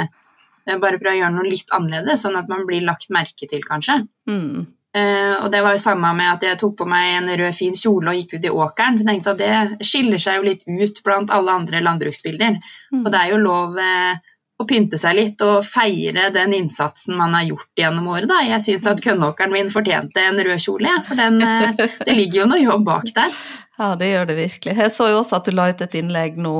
bare 0.78 1.00
prøve 1.00 1.16
å 1.16 1.20
gjøre 1.22 1.34
noe 1.34 1.48
litt 1.48 1.72
annerledes, 1.74 2.20
sånn 2.22 2.36
at 2.38 2.50
man 2.50 2.66
blir 2.68 2.84
lagt 2.86 3.10
merke 3.10 3.48
til, 3.48 3.62
kanskje. 3.66 4.02
Mm. 4.30 4.68
Uh, 4.90 5.36
og 5.44 5.52
det 5.54 5.60
var 5.62 5.76
jo 5.76 5.82
samme 5.82 6.08
med 6.18 6.26
at 6.32 6.44
jeg 6.48 6.58
tok 6.58 6.80
på 6.80 6.86
meg 6.90 7.12
en 7.14 7.30
rød, 7.38 7.54
fin 7.54 7.76
kjole 7.78 8.10
og 8.10 8.18
gikk 8.18 8.36
ut 8.36 8.48
i 8.48 8.50
åkeren. 8.50 8.98
For 8.98 9.04
jeg 9.04 9.08
tenkte 9.10 9.34
at 9.34 9.42
det 9.42 9.86
skiller 9.86 10.22
seg 10.22 10.40
jo 10.40 10.48
litt 10.48 10.64
ut 10.66 11.02
blant 11.06 11.30
alle 11.34 11.54
andre 11.62 11.82
landbruksbilder. 11.86 12.58
Mm. 12.90 13.04
Og 13.04 13.10
det 13.12 13.20
er 13.20 13.32
jo 13.32 13.40
lov 13.44 13.78
uh, 13.78 14.29
å 14.60 14.66
pynte 14.68 14.98
seg 15.00 15.16
litt 15.16 15.42
og 15.46 15.64
feire 15.64 16.28
den 16.34 16.52
innsatsen 16.58 17.16
man 17.16 17.32
har 17.36 17.48
gjort 17.48 17.80
gjennom 17.80 18.10
året. 18.12 18.28
Da. 18.28 18.42
Jeg 18.44 18.64
syns 18.66 18.86
at 18.90 19.00
kønnåkeren 19.04 19.54
min 19.54 19.72
fortjente 19.72 20.26
en 20.26 20.40
rød 20.44 20.60
kjole, 20.60 20.92
for 21.06 21.20
den, 21.20 21.40
uh, 21.40 21.72
det 22.04 22.16
ligger 22.16 22.42
jo 22.42 22.50
noe 22.52 22.62
jobb 22.62 22.86
bak 22.92 23.10
der. 23.16 23.34
Ja, 23.80 23.94
det 23.96 24.10
gjør 24.10 24.26
det 24.28 24.34
virkelig. 24.36 24.72
Jeg 24.76 24.92
så 24.92 25.06
jo 25.08 25.22
også 25.22 25.38
at 25.38 25.46
du 25.48 25.54
la 25.56 25.70
ut 25.70 25.78
et 25.80 25.94
innlegg 25.96 26.34
nå 26.36 26.50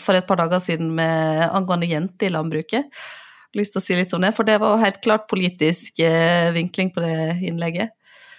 for 0.00 0.16
et 0.16 0.24
par 0.24 0.38
dager 0.40 0.62
siden 0.64 0.94
med 0.96 1.42
angående 1.44 1.90
jenter 1.90 2.30
i 2.30 2.32
landbruket 2.32 2.88
lyst 3.56 3.74
til 3.74 3.80
å 3.80 3.84
si 3.84 3.96
litt 3.96 4.14
om 4.16 4.24
det, 4.24 4.32
for 4.36 4.48
det 4.48 4.58
var 4.60 4.74
jo 4.74 4.82
helt 4.82 5.00
klart 5.04 5.28
politisk 5.30 6.02
eh, 6.04 6.50
vinkling 6.54 6.92
på 6.94 7.04
det 7.04 7.38
innlegget. 7.48 7.94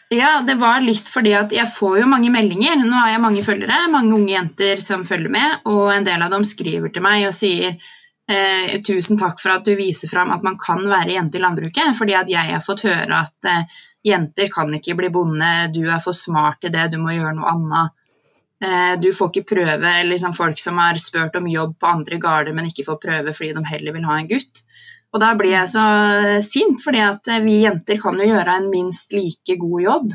Ja, 0.09 0.39
det 0.41 0.55
var 0.57 0.81
litt 0.81 1.05
fordi 1.05 1.35
at 1.37 1.51
jeg 1.53 1.69
får 1.69 1.99
jo 2.01 2.09
mange 2.09 2.31
meldinger. 2.33 2.79
Nå 2.81 2.95
har 2.95 3.11
jeg 3.13 3.21
mange 3.21 3.43
følgere, 3.45 3.83
mange 3.93 4.15
unge 4.17 4.33
jenter 4.33 4.81
som 4.81 5.05
følger 5.05 5.29
med, 5.33 5.59
og 5.69 5.91
en 5.93 6.07
del 6.07 6.23
av 6.25 6.33
dem 6.33 6.45
skriver 6.47 6.93
til 6.93 7.05
meg 7.05 7.27
og 7.29 7.35
sier 7.37 7.77
eh, 8.29 8.79
tusen 8.85 9.19
takk 9.19 9.39
for 9.41 9.55
at 9.55 9.65
du 9.65 9.73
viser 9.77 10.11
fram 10.11 10.31
at 10.35 10.43
man 10.45 10.57
kan 10.61 10.83
være 10.87 11.15
jente 11.15 11.39
i 11.39 11.43
landbruket, 11.43 11.95
fordi 11.97 12.15
at 12.17 12.29
jeg 12.31 12.53
har 12.53 12.63
fått 12.63 12.85
høre 12.87 13.23
at 13.23 13.49
eh, 13.49 13.79
jenter 14.05 14.51
kan 14.53 14.71
ikke 14.75 14.97
bli 14.99 15.09
bonde, 15.13 15.53
du 15.73 15.83
er 15.87 16.01
for 16.03 16.15
smart 16.15 16.61
til 16.63 16.73
det, 16.75 16.91
du 16.93 16.99
må 17.01 17.15
gjøre 17.15 17.35
noe 17.39 17.55
annet. 17.55 17.97
Eh, 18.63 18.93
du 19.01 19.09
får 19.15 19.31
ikke 19.31 19.55
prøve, 19.55 19.97
liksom 20.07 20.35
folk 20.35 20.61
som 20.61 20.79
har 20.81 20.99
spurt 21.01 21.37
om 21.39 21.49
jobb 21.49 21.77
på 21.79 21.91
andre 21.91 22.21
gårder, 22.21 22.55
men 22.55 22.69
ikke 22.69 22.87
får 22.87 23.01
prøve 23.03 23.35
fordi 23.35 23.53
de 23.57 23.67
heller 23.73 23.97
vil 23.97 24.07
ha 24.07 24.19
en 24.19 24.31
gutt. 24.31 24.63
Og 25.09 25.21
da 25.23 25.33
blir 25.33 25.55
jeg 25.55 25.71
så 25.71 25.83
sint, 26.45 26.83
fordi 26.85 26.99
at 27.01 27.29
vi 27.41 27.63
jenter 27.63 27.97
kan 27.97 28.19
jo 28.19 28.27
gjøre 28.29 28.59
en 28.59 28.67
minst 28.69 29.15
like 29.15 29.55
god 29.57 29.79
jobb. 29.81 30.11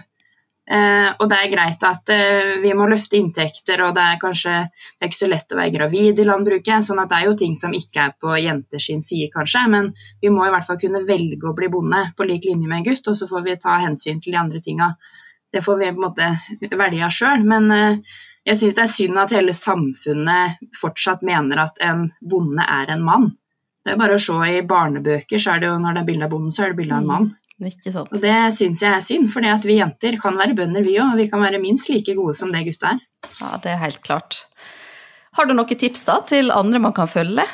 Eh, 0.64 1.10
og 1.20 1.28
det 1.28 1.36
er 1.36 1.50
greit 1.52 1.82
at 1.84 2.10
eh, 2.14 2.54
vi 2.62 2.70
må 2.76 2.86
løfte 2.88 3.18
inntekter, 3.18 3.82
og 3.84 3.92
det 3.96 4.04
er 4.04 4.20
kanskje 4.20 4.54
det 4.64 5.02
er 5.02 5.10
ikke 5.10 5.18
så 5.18 5.28
lett 5.28 5.52
å 5.52 5.58
være 5.58 5.74
gravid 5.74 6.22
i 6.22 6.24
landbruket, 6.24 6.86
sånn 6.86 7.02
at 7.02 7.10
det 7.12 7.18
er 7.18 7.28
jo 7.28 7.34
ting 7.42 7.56
som 7.58 7.74
ikke 7.76 8.06
er 8.06 8.14
på 8.16 8.38
jenters 8.40 8.88
side, 8.88 9.28
kanskje, 9.34 9.66
men 9.74 9.90
vi 10.24 10.32
må 10.32 10.46
i 10.46 10.54
hvert 10.54 10.64
fall 10.64 10.80
kunne 10.80 11.04
velge 11.04 11.50
å 11.50 11.56
bli 11.56 11.68
bonde 11.72 12.00
på 12.16 12.28
lik 12.30 12.48
linje 12.48 12.70
med 12.70 12.80
en 12.80 12.88
gutt, 12.88 13.12
og 13.12 13.18
så 13.18 13.28
får 13.28 13.44
vi 13.44 13.58
ta 13.60 13.76
hensyn 13.84 14.24
til 14.24 14.32
de 14.32 14.40
andre 14.40 14.64
tinga. 14.64 14.88
Det 15.52 15.62
får 15.62 15.82
vi 15.82 15.92
på 15.92 16.00
en 16.00 16.06
måte 16.06 16.32
velge 16.80 17.12
sjøl, 17.12 17.44
men 17.44 17.70
eh, 17.76 18.16
jeg 18.48 18.60
syns 18.60 18.80
det 18.80 18.84
er 18.86 18.92
synd 18.96 19.20
at 19.20 19.36
hele 19.36 19.52
samfunnet 19.56 20.64
fortsatt 20.80 21.22
mener 21.24 21.60
at 21.68 21.80
en 21.84 22.08
bonde 22.24 22.64
er 22.64 22.96
en 22.96 23.04
mann. 23.04 23.30
Det 23.84 23.92
er 23.92 24.00
bare 24.00 24.16
å 24.16 24.20
se 24.20 24.36
i 24.48 24.64
barnebøker, 24.64 25.36
så 25.36 25.54
er 25.54 25.60
det 25.60 25.68
jo 25.68 25.78
når 25.80 25.96
det 25.98 26.02
er 26.02 26.08
bilde 26.08 26.26
av 26.28 26.32
bonden, 26.32 26.52
så 26.52 26.64
er 26.64 26.72
det 26.72 26.80
bilde 26.80 26.96
av 26.96 27.04
en 27.04 27.10
mann. 27.10 27.32
Ikke 27.62 27.92
sant. 27.94 28.10
Og 28.10 28.22
det 28.22 28.34
syns 28.56 28.82
jeg 28.82 28.90
er 28.90 29.02
synd, 29.04 29.30
at 29.46 29.66
vi 29.66 29.78
jenter 29.78 30.16
kan 30.20 30.34
være 30.38 30.56
bønder, 30.58 30.82
vi 30.82 30.96
òg. 30.98 31.14
Vi 31.20 31.28
kan 31.30 31.42
være 31.44 31.60
minst 31.62 31.90
like 31.92 32.16
gode 32.16 32.34
som 32.34 32.50
det 32.50 32.64
gutta 32.66 32.94
er. 32.96 33.04
Ja, 33.38 33.50
det 33.62 33.70
er 33.70 33.82
helt 33.84 34.02
klart. 34.02 34.40
Har 35.38 35.46
du 35.46 35.54
noen 35.54 35.78
tips 35.78 36.02
da 36.06 36.18
til 36.26 36.50
andre 36.54 36.80
man 36.82 36.94
kan 36.96 37.10
følge? 37.10 37.46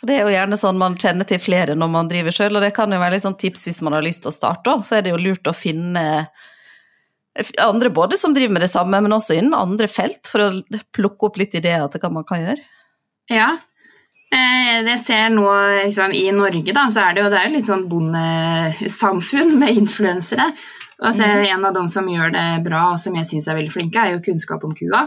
For 0.00 0.10
Det 0.10 0.16
er 0.16 0.26
jo 0.26 0.34
gjerne 0.34 0.58
sånn 0.58 0.80
man 0.80 0.98
kjenner 0.98 1.26
til 1.28 1.38
flere 1.42 1.76
når 1.78 1.92
man 1.92 2.10
driver 2.10 2.34
sjøl, 2.34 2.58
og 2.58 2.66
det 2.66 2.74
kan 2.74 2.90
jo 2.90 2.98
være 3.00 3.16
litt 3.16 3.26
sånn 3.26 3.38
tips 3.38 3.68
hvis 3.68 3.80
man 3.86 3.94
har 3.96 4.04
lyst 4.04 4.24
til 4.24 4.32
å 4.32 4.36
starte 4.36 4.74
òg. 4.74 4.82
Så 4.86 4.98
er 4.98 5.06
det 5.06 5.14
jo 5.14 5.22
lurt 5.22 5.46
å 5.48 5.54
finne 5.54 6.04
andre 7.62 7.90
både 7.90 8.18
som 8.18 8.34
driver 8.34 8.54
med 8.54 8.62
det 8.62 8.70
samme, 8.70 9.00
men 9.02 9.14
også 9.14 9.38
innen 9.38 9.56
andre 9.58 9.88
felt, 9.90 10.26
for 10.30 10.44
å 10.44 10.50
plukke 10.94 11.30
opp 11.30 11.38
litt 11.40 11.54
ideer 11.58 11.86
til 11.90 12.02
hva 12.02 12.10
man 12.18 12.26
kan 12.26 12.42
gjøre. 12.42 12.62
Ja, 13.32 13.48
det 14.84 14.96
ser 14.98 15.28
nå 15.30 15.46
liksom, 15.84 16.12
I 16.16 16.32
Norge 16.34 16.72
da, 16.74 16.86
så 16.90 17.04
er 17.04 17.14
det 17.14 17.24
jo 17.24 17.32
det 17.32 17.40
er 17.40 17.52
litt 17.52 17.68
sånn 17.68 17.84
bondesamfunn 17.90 19.54
med 19.60 19.78
influensere. 19.84 20.48
Og 21.02 21.14
så 21.14 21.26
mm. 21.26 21.44
En 21.50 21.66
av 21.68 21.74
dem 21.74 21.88
som 21.90 22.08
gjør 22.08 22.32
det 22.34 22.46
bra 22.64 22.86
og 22.92 23.00
som 23.02 23.16
jeg 23.18 23.28
syns 23.28 23.48
er 23.48 23.58
veldig 23.58 23.74
flinke, 23.74 24.00
er 24.00 24.14
jo 24.14 24.24
kunnskap 24.24 24.64
om 24.66 24.74
kua. 24.76 25.04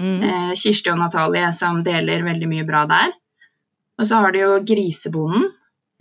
Mm. 0.00 0.22
Eh, 0.26 0.52
Kirsti 0.58 0.90
og 0.90 0.98
Natalie 0.98 1.50
som 1.54 1.82
deler 1.86 2.26
veldig 2.26 2.48
mye 2.50 2.66
bra 2.66 2.84
der. 2.90 3.12
Og 3.98 4.08
så 4.08 4.22
har 4.22 4.34
du 4.34 4.40
jo 4.40 4.56
Grisebonden. 4.66 5.50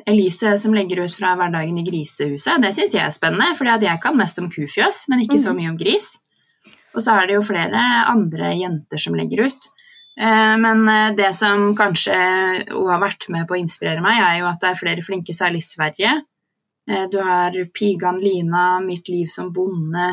Elise 0.09 0.57
som 0.59 0.73
legger 0.75 1.03
ut 1.05 1.15
fra 1.15 1.31
hverdagen 1.39 1.77
i 1.79 1.85
grisehuset. 1.85 2.59
Det 2.59 2.73
syns 2.75 2.95
jeg 2.95 3.05
er 3.05 3.13
spennende, 3.13 3.53
for 3.55 3.69
jeg 3.69 4.01
kan 4.03 4.17
mest 4.19 4.41
om 4.41 4.49
kufjøs, 4.51 5.05
men 5.11 5.23
ikke 5.23 5.39
så 5.39 5.53
mm. 5.53 5.61
mye 5.61 5.71
om 5.71 5.77
gris. 5.79 6.09
Og 6.93 7.05
så 7.05 7.15
er 7.15 7.29
det 7.29 7.37
jo 7.37 7.45
flere 7.45 7.83
andre 8.11 8.51
jenter 8.57 9.01
som 9.01 9.15
legger 9.17 9.47
ut. 9.47 9.69
Eh, 10.21 10.57
men 10.57 10.89
eh, 10.89 11.15
det 11.15 11.33
som 11.33 11.75
kanskje 11.77 12.17
har 12.69 13.01
vært 13.01 13.27
med 13.33 13.47
på 13.47 13.55
å 13.55 13.61
inspirere 13.61 14.03
meg, 14.03 14.19
er 14.21 14.41
jo 14.41 14.49
at 14.49 14.61
det 14.61 14.69
er 14.71 14.79
flere 14.79 15.05
flinke, 15.05 15.35
særlig 15.35 15.63
i 15.63 15.67
Sverige. 15.67 16.13
Eh, 16.89 17.07
du 17.11 17.17
har 17.23 17.57
Pigan 17.73 18.19
Lina, 18.21 18.79
Mitt 18.83 19.09
liv 19.09 19.25
som 19.31 19.51
bonde. 19.53 20.11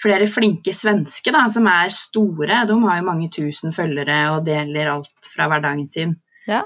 Flere 0.00 0.26
flinke 0.26 0.72
svenske 0.74 1.32
da, 1.32 1.44
som 1.52 1.68
er 1.70 1.92
store. 1.92 2.64
De 2.68 2.78
har 2.82 2.98
jo 2.98 3.06
mange 3.06 3.28
tusen 3.32 3.72
følgere 3.72 4.18
og 4.34 4.48
deler 4.48 4.90
alt 4.96 5.28
fra 5.30 5.46
hverdagen 5.50 5.86
sin. 5.88 6.16
Ja. 6.48 6.64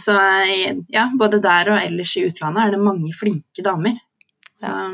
Så 0.00 0.12
ja, 0.92 1.04
både 1.16 1.38
der 1.44 1.70
og 1.72 1.78
ellers 1.80 2.10
i 2.20 2.24
utlandet 2.26 2.64
er 2.64 2.72
det 2.74 2.80
mange 2.84 3.12
flinke 3.16 3.62
damer. 3.64 3.94
Så 4.56 4.72
ja. 4.72 4.88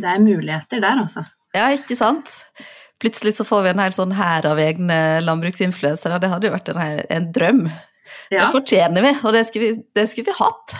det 0.00 0.12
er 0.12 0.22
muligheter 0.22 0.84
der, 0.84 1.00
altså. 1.02 1.24
Ja, 1.56 1.66
ikke 1.72 1.96
sant 1.96 2.30
plutselig 3.02 3.34
så 3.36 3.46
får 3.46 3.66
vi 3.66 3.72
en 3.72 3.82
hel 3.82 3.94
sånn 3.94 4.14
hær 4.16 4.46
av 4.48 4.60
egne 4.62 4.98
landbruksinfluensere. 5.26 6.20
Det 6.22 6.30
hadde 6.32 6.48
jo 6.48 6.54
vært 6.54 6.72
en, 6.72 6.80
en 7.02 7.28
drøm. 7.34 7.66
Ja. 8.30 8.46
Det 8.46 8.48
fortjener 8.54 9.04
vi, 9.04 9.12
og 9.22 9.36
det 9.36 9.44
skulle 9.48 9.68
vi, 9.68 9.84
det 9.96 10.08
skulle 10.10 10.30
vi 10.30 10.38
hatt. 10.38 10.78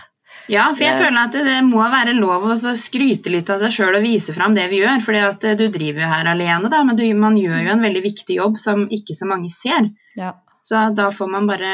Ja, 0.50 0.64
for 0.74 0.82
jeg 0.82 0.98
føler 0.98 1.28
at 1.28 1.36
det 1.36 1.58
må 1.66 1.82
være 1.92 2.14
lov 2.16 2.48
å 2.50 2.56
skryte 2.78 3.30
litt 3.30 3.50
av 3.52 3.60
seg 3.62 3.74
sjøl 3.74 3.98
og 3.98 4.04
vise 4.04 4.34
fram 4.34 4.56
det 4.56 4.66
vi 4.72 4.80
gjør. 4.80 5.02
For 5.04 5.18
eh, 5.18 5.58
du 5.58 5.66
driver 5.72 6.04
jo 6.04 6.08
her 6.10 6.30
alene, 6.32 6.70
da, 6.72 6.82
men 6.86 6.98
du, 6.98 7.04
man 7.18 7.38
gjør 7.38 7.60
jo 7.62 7.74
en 7.76 7.84
veldig 7.84 8.02
viktig 8.04 8.38
jobb 8.40 8.58
som 8.60 8.86
ikke 8.90 9.16
så 9.16 9.28
mange 9.30 9.52
ser. 9.54 9.92
Ja. 10.18 10.34
Så 10.62 10.88
da 10.96 11.10
får 11.14 11.30
man 11.30 11.46
bare 11.50 11.70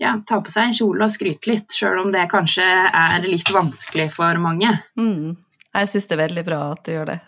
ja, 0.00 0.14
ta 0.26 0.40
på 0.44 0.52
seg 0.52 0.68
en 0.68 0.76
kjole 0.76 1.04
og 1.06 1.12
skryte 1.12 1.50
litt, 1.50 1.74
sjøl 1.74 2.00
om 2.04 2.12
det 2.14 2.28
kanskje 2.30 2.64
er 2.64 3.28
litt 3.28 3.50
vanskelig 3.52 4.08
for 4.14 4.40
mange. 4.40 4.72
Mm. 4.98 5.36
Jeg 5.76 5.88
syns 5.90 6.06
det 6.08 6.14
er 6.16 6.22
veldig 6.22 6.42
bra 6.46 6.58
at 6.72 6.80
du 6.86 6.94
gjør 6.94 7.10
det. 7.10 7.18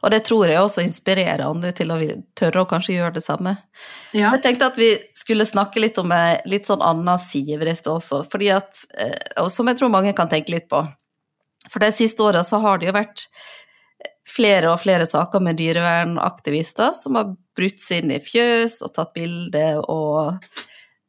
Og 0.00 0.12
det 0.14 0.20
tror 0.24 0.48
jeg 0.48 0.60
også 0.60 0.84
inspirerer 0.86 1.42
andre 1.44 1.72
til 1.76 1.92
å 1.92 1.98
tørre 2.38 2.62
å 2.62 2.68
kanskje 2.70 2.96
gjøre 2.96 3.18
det 3.18 3.24
samme. 3.26 3.52
Ja. 4.16 4.30
Jeg 4.32 4.42
tenkte 4.46 4.70
at 4.72 4.80
vi 4.80 4.88
skulle 5.16 5.46
snakke 5.48 5.82
litt 5.84 6.00
om 6.00 6.12
en 6.16 6.40
litt 6.48 6.70
sånn 6.70 6.84
annen 6.84 7.20
side 7.20 7.60
ved 7.60 7.68
dette 7.68 7.92
også, 7.92 8.22
fordi 8.32 8.48
at, 8.56 8.86
eh, 8.96 9.18
og 9.42 9.50
som 9.52 9.68
jeg 9.68 9.78
tror 9.78 9.92
mange 9.92 10.14
kan 10.16 10.32
tenke 10.32 10.54
litt 10.54 10.70
på. 10.72 10.80
For 11.68 11.84
de 11.84 11.92
siste 11.92 12.24
åra 12.24 12.40
så 12.46 12.62
har 12.64 12.80
det 12.80 12.88
jo 12.88 12.96
vært 12.96 13.26
flere 14.30 14.72
og 14.72 14.80
flere 14.80 15.04
saker 15.08 15.42
med 15.44 15.58
dyrevernaktivister 15.60 16.94
som 16.96 17.18
har 17.18 17.34
brutt 17.56 17.82
seg 17.82 18.04
inn 18.04 18.16
i 18.16 18.22
fjøs 18.24 18.80
og 18.86 18.94
tatt 18.96 19.12
bilde 19.16 19.64
og 19.82 20.38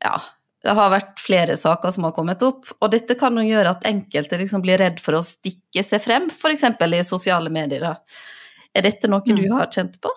ja, 0.02 0.16
det 0.62 0.76
har 0.78 0.92
vært 0.94 1.22
flere 1.22 1.56
saker 1.58 1.94
som 1.94 2.06
har 2.06 2.14
kommet 2.14 2.44
opp, 2.46 2.68
og 2.78 2.92
dette 2.94 3.18
kan 3.18 3.38
jo 3.38 3.46
gjøre 3.46 3.74
at 3.74 3.88
enkelte 3.90 4.38
liksom 4.38 4.62
blir 4.62 4.78
redd 4.82 5.00
for 5.02 5.18
å 5.18 5.24
stikke 5.26 5.84
seg 5.86 6.04
frem, 6.04 6.30
f.eks. 6.30 6.68
i 6.70 7.06
sosiale 7.08 7.50
medier. 7.54 7.88
Er 8.72 8.86
dette 8.86 9.10
noe 9.10 9.26
du 9.26 9.34
mm. 9.36 9.56
har 9.58 9.72
kjent 9.74 9.98
på? 10.02 10.14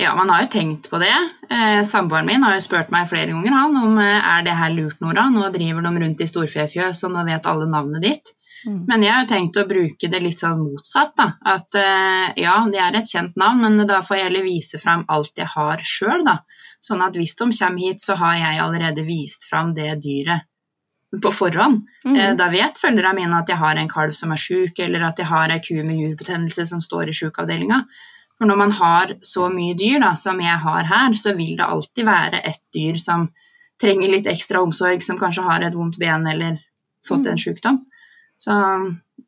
Ja, 0.00 0.14
man 0.18 0.32
har 0.32 0.42
jo 0.42 0.48
tenkt 0.50 0.88
på 0.90 0.98
det. 0.98 1.12
Eh, 1.52 1.82
Samboeren 1.86 2.26
min 2.26 2.42
har 2.42 2.56
jo 2.56 2.64
spurt 2.64 2.90
meg 2.90 3.06
flere 3.10 3.30
ganger 3.30 3.54
han, 3.54 3.76
om 3.76 3.98
eh, 4.02 4.30
er 4.32 4.46
det 4.46 4.56
her 4.58 4.72
lurt, 4.74 4.98
Nora. 5.04 5.28
Nå 5.30 5.50
driver 5.54 5.84
de 5.84 5.92
rundt 6.02 6.24
i 6.24 6.30
storfefjøs, 6.30 7.04
og 7.06 7.12
nå 7.14 7.26
vet 7.28 7.46
alle 7.46 7.68
navnet 7.70 8.02
ditt. 8.02 8.32
Mm. 8.66 8.84
Men 8.88 9.04
jeg 9.04 9.12
har 9.14 9.24
jo 9.24 9.30
tenkt 9.32 9.58
å 9.58 9.66
bruke 9.68 10.10
det 10.10 10.20
litt 10.22 10.42
sånn 10.42 10.60
motsatt. 10.60 11.14
da, 11.18 11.28
At 11.54 11.78
eh, 11.78 12.28
ja, 12.44 12.56
det 12.70 12.80
er 12.82 12.98
et 12.98 13.10
kjent 13.10 13.36
navn, 13.40 13.64
men 13.64 13.86
da 13.88 14.00
får 14.04 14.18
jeg 14.18 14.28
heller 14.28 14.46
vise 14.46 14.80
fram 14.82 15.04
alt 15.12 15.38
jeg 15.38 15.50
har 15.54 15.82
sjøl. 15.86 16.24
Sånn 16.82 17.02
at 17.04 17.18
hvis 17.18 17.36
de 17.38 17.50
kommer 17.50 17.82
hit, 17.82 18.02
så 18.02 18.16
har 18.18 18.38
jeg 18.40 18.62
allerede 18.62 19.04
vist 19.06 19.46
fram 19.50 19.74
det 19.74 19.94
dyret 20.02 20.48
på 21.22 21.30
forhånd. 21.34 21.82
Mm. 22.08 22.38
Da 22.40 22.48
vet 22.52 22.80
følgerne 22.80 23.12
mine 23.18 23.42
at 23.42 23.50
jeg 23.50 23.60
har 23.60 23.76
en 23.76 23.90
kalv 23.90 24.14
som 24.16 24.32
er 24.32 24.40
sjuk, 24.40 24.78
eller 24.80 25.04
at 25.10 25.20
jeg 25.20 25.28
har 25.28 25.52
ei 25.52 25.60
ku 25.60 25.76
med 25.84 25.98
jurbetennelse 26.00 26.64
som 26.70 26.80
står 26.80 27.12
i 27.12 27.16
sjukavdelinga. 27.16 27.82
For 28.38 28.48
når 28.48 28.58
man 28.58 28.72
har 28.74 29.12
så 29.22 29.46
mye 29.52 29.76
dyr 29.78 30.00
da, 30.02 30.14
som 30.18 30.40
jeg 30.40 30.56
har 30.64 30.88
her, 30.88 31.14
så 31.20 31.34
vil 31.36 31.54
det 31.58 31.68
alltid 31.68 32.08
være 32.08 32.40
et 32.48 32.62
dyr 32.74 32.96
som 32.98 33.28
trenger 33.82 34.10
litt 34.10 34.30
ekstra 34.30 34.62
omsorg, 34.62 35.02
som 35.04 35.18
kanskje 35.20 35.44
har 35.46 35.66
et 35.66 35.76
vondt 35.76 35.98
ben 36.00 36.26
eller 36.26 36.58
fått 37.06 37.26
en 37.26 37.36
mm. 37.36 37.42
sjukdom. 37.44 37.82
Så 38.42 38.54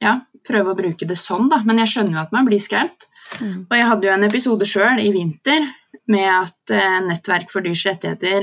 ja, 0.03 0.17
prøve 0.47 0.73
å 0.73 0.79
bruke 0.79 1.07
det 1.07 1.17
sånn, 1.21 1.49
da. 1.53 1.61
Men 1.67 1.79
jeg 1.83 1.93
skjønner 1.93 2.17
jo 2.17 2.23
at 2.25 2.33
man 2.35 2.47
blir 2.49 2.63
skremt. 2.63 3.07
Mm. 3.39 3.59
Og 3.69 3.75
jeg 3.79 3.89
hadde 3.91 4.09
jo 4.09 4.15
en 4.15 4.27
episode 4.27 4.65
sjøl 4.69 4.99
i 5.03 5.13
vinter 5.15 5.63
med 6.11 6.29
at 6.29 6.71
eh, 6.75 7.01
Nettverk 7.07 7.49
for 7.53 7.61
dyrs 7.65 7.87
rettigheter 7.89 8.41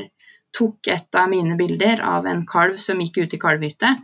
tok 0.56 0.88
et 0.92 1.16
av 1.16 1.30
mine 1.32 1.56
bilder 1.60 2.02
av 2.04 2.26
en 2.28 2.46
kalv 2.48 2.76
som 2.82 3.00
gikk 3.00 3.18
ut 3.22 3.34
i 3.36 3.40
kalvhytte, 3.40 3.96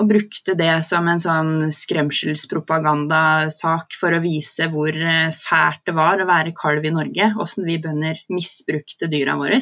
og 0.00 0.08
brukte 0.08 0.54
det 0.58 0.82
som 0.88 1.08
en 1.10 1.20
sånn 1.20 1.70
skremselspropagandasak 1.74 3.92
for 3.98 4.14
å 4.16 4.22
vise 4.24 4.66
hvor 4.72 4.96
eh, 4.96 5.30
fælt 5.36 5.82
det 5.90 5.94
var 5.98 6.22
å 6.22 6.30
være 6.30 6.56
kalv 6.56 6.84
i 6.88 6.94
Norge, 6.94 7.24
åssen 7.42 7.64
vi 7.68 7.76
bønder 7.82 8.16
misbrukte 8.32 9.06
dyra 9.12 9.36
våre. 9.38 9.58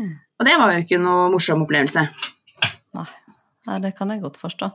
Mm. 0.00 0.14
Og 0.40 0.46
det 0.48 0.56
var 0.58 0.68
jo 0.74 0.82
ikke 0.82 0.98
noe 1.00 1.30
morsom 1.32 1.62
opplevelse. 1.64 2.02
Nei. 2.98 3.08
Nei, 3.68 3.78
det 3.84 3.92
kan 3.94 4.10
jeg 4.10 4.24
godt 4.24 4.40
forstå. 4.40 4.66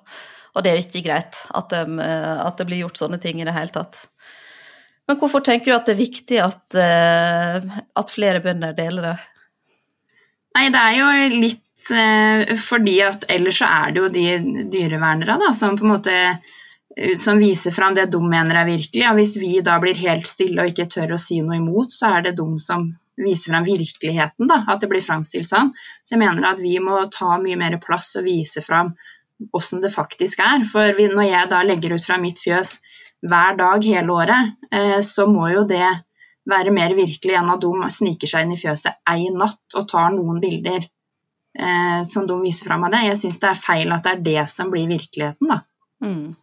Og 0.56 0.63
det 0.63 0.72
er 0.72 0.80
jo 0.80 0.86
ikke 0.88 1.04
greit 1.06 1.38
at 1.60 1.70
det, 1.74 1.84
at 2.00 2.58
det 2.60 2.68
blir 2.70 2.84
gjort 2.86 3.00
sånne 3.02 3.20
ting 3.22 3.41
i 3.41 3.48
det 3.48 3.56
hele 3.56 3.74
tatt. 3.76 4.06
Men 5.06 5.20
hvorfor 5.20 5.44
tenker 5.46 5.70
du 5.70 5.76
at 5.76 5.88
det 5.88 5.96
er 5.96 6.02
viktig 6.02 6.41
at, 6.41 6.78
uh, 6.80 7.80
at 8.00 8.13
flere 8.13 8.41
bønder 8.41 8.74
deler 8.78 9.10
det? 9.12 9.15
Nei, 10.56 10.70
det 10.72 10.82
er 10.82 10.96
jo 10.98 11.39
litt 11.44 11.86
uh, 11.94 12.56
fordi 12.58 12.96
at 13.06 13.28
ellers 13.36 13.60
så 13.62 13.70
er 13.70 13.94
det 13.94 14.02
jo 14.02 14.12
de 14.15 14.65
dyrevernere 14.72 15.38
da, 15.44 15.52
som 15.54 15.78
på 15.78 15.86
en 15.86 15.94
måte 15.98 16.20
som 17.20 17.41
viser 17.41 17.74
fram 17.76 17.96
det 17.96 18.06
de 18.08 18.22
mener 18.24 18.56
er 18.56 18.70
virkelig. 18.70 19.04
Og 19.10 19.18
hvis 19.20 19.36
vi 19.41 19.60
da 19.60 19.76
blir 19.84 20.00
helt 20.00 20.28
stille 20.30 20.63
og 20.63 20.72
ikke 20.72 20.88
tør 20.94 21.18
å 21.18 21.22
si 21.22 21.41
noe 21.44 21.58
imot, 21.60 21.91
så 21.91 22.15
er 22.15 22.30
det 22.30 22.38
de 22.39 22.48
som 22.63 22.88
viser 23.20 23.52
fram 23.52 23.65
virkeligheten, 23.68 24.48
da, 24.48 24.62
at 24.72 24.82
det 24.84 24.89
blir 24.91 25.04
framstilt 25.04 25.48
sånn. 25.48 25.72
Så 26.04 26.15
jeg 26.15 26.22
mener 26.24 26.48
at 26.50 26.62
vi 26.63 26.78
må 26.84 27.02
ta 27.12 27.36
mye 27.41 27.60
mer 27.60 27.78
plass 27.84 28.13
og 28.20 28.26
vise 28.28 28.63
fram 28.63 28.94
åssen 29.56 29.82
det 29.84 29.93
faktisk 29.93 30.41
er. 30.43 30.63
For 30.67 30.95
når 31.15 31.28
jeg 31.30 31.52
da 31.52 31.62
legger 31.65 31.95
ut 31.95 32.06
fra 32.08 32.19
mitt 32.21 32.41
fjøs 32.43 32.78
hver 33.26 33.58
dag 33.60 33.86
hele 33.86 34.13
året, 34.13 34.56
eh, 34.71 35.00
så 35.06 35.28
må 35.30 35.50
jo 35.54 35.65
det 35.67 35.88
være 36.50 36.74
mer 36.74 36.93
virkelig 36.93 37.38
enn 37.39 37.50
at 37.50 37.63
de 37.63 37.91
sniker 37.91 38.30
seg 38.30 38.45
inn 38.45 38.54
i 38.54 38.60
fjøset 38.60 39.02
ei 39.10 39.32
natt 39.34 39.78
og 39.80 39.88
tar 39.89 40.12
noen 40.13 40.38
bilder 40.43 40.84
eh, 40.84 42.02
som 42.06 42.28
de 42.30 42.38
viser 42.43 42.69
fram 42.69 42.86
av 42.86 42.93
det. 42.93 43.06
Jeg 43.10 43.21
syns 43.24 43.41
det 43.41 43.52
er 43.52 43.62
feil 43.62 43.95
at 43.95 44.06
det 44.06 44.13
er 44.13 44.26
det 44.30 44.50
som 44.54 44.69
blir 44.74 44.89
virkeligheten, 44.91 45.50
da. 45.52 45.62
Mm. 46.06 46.36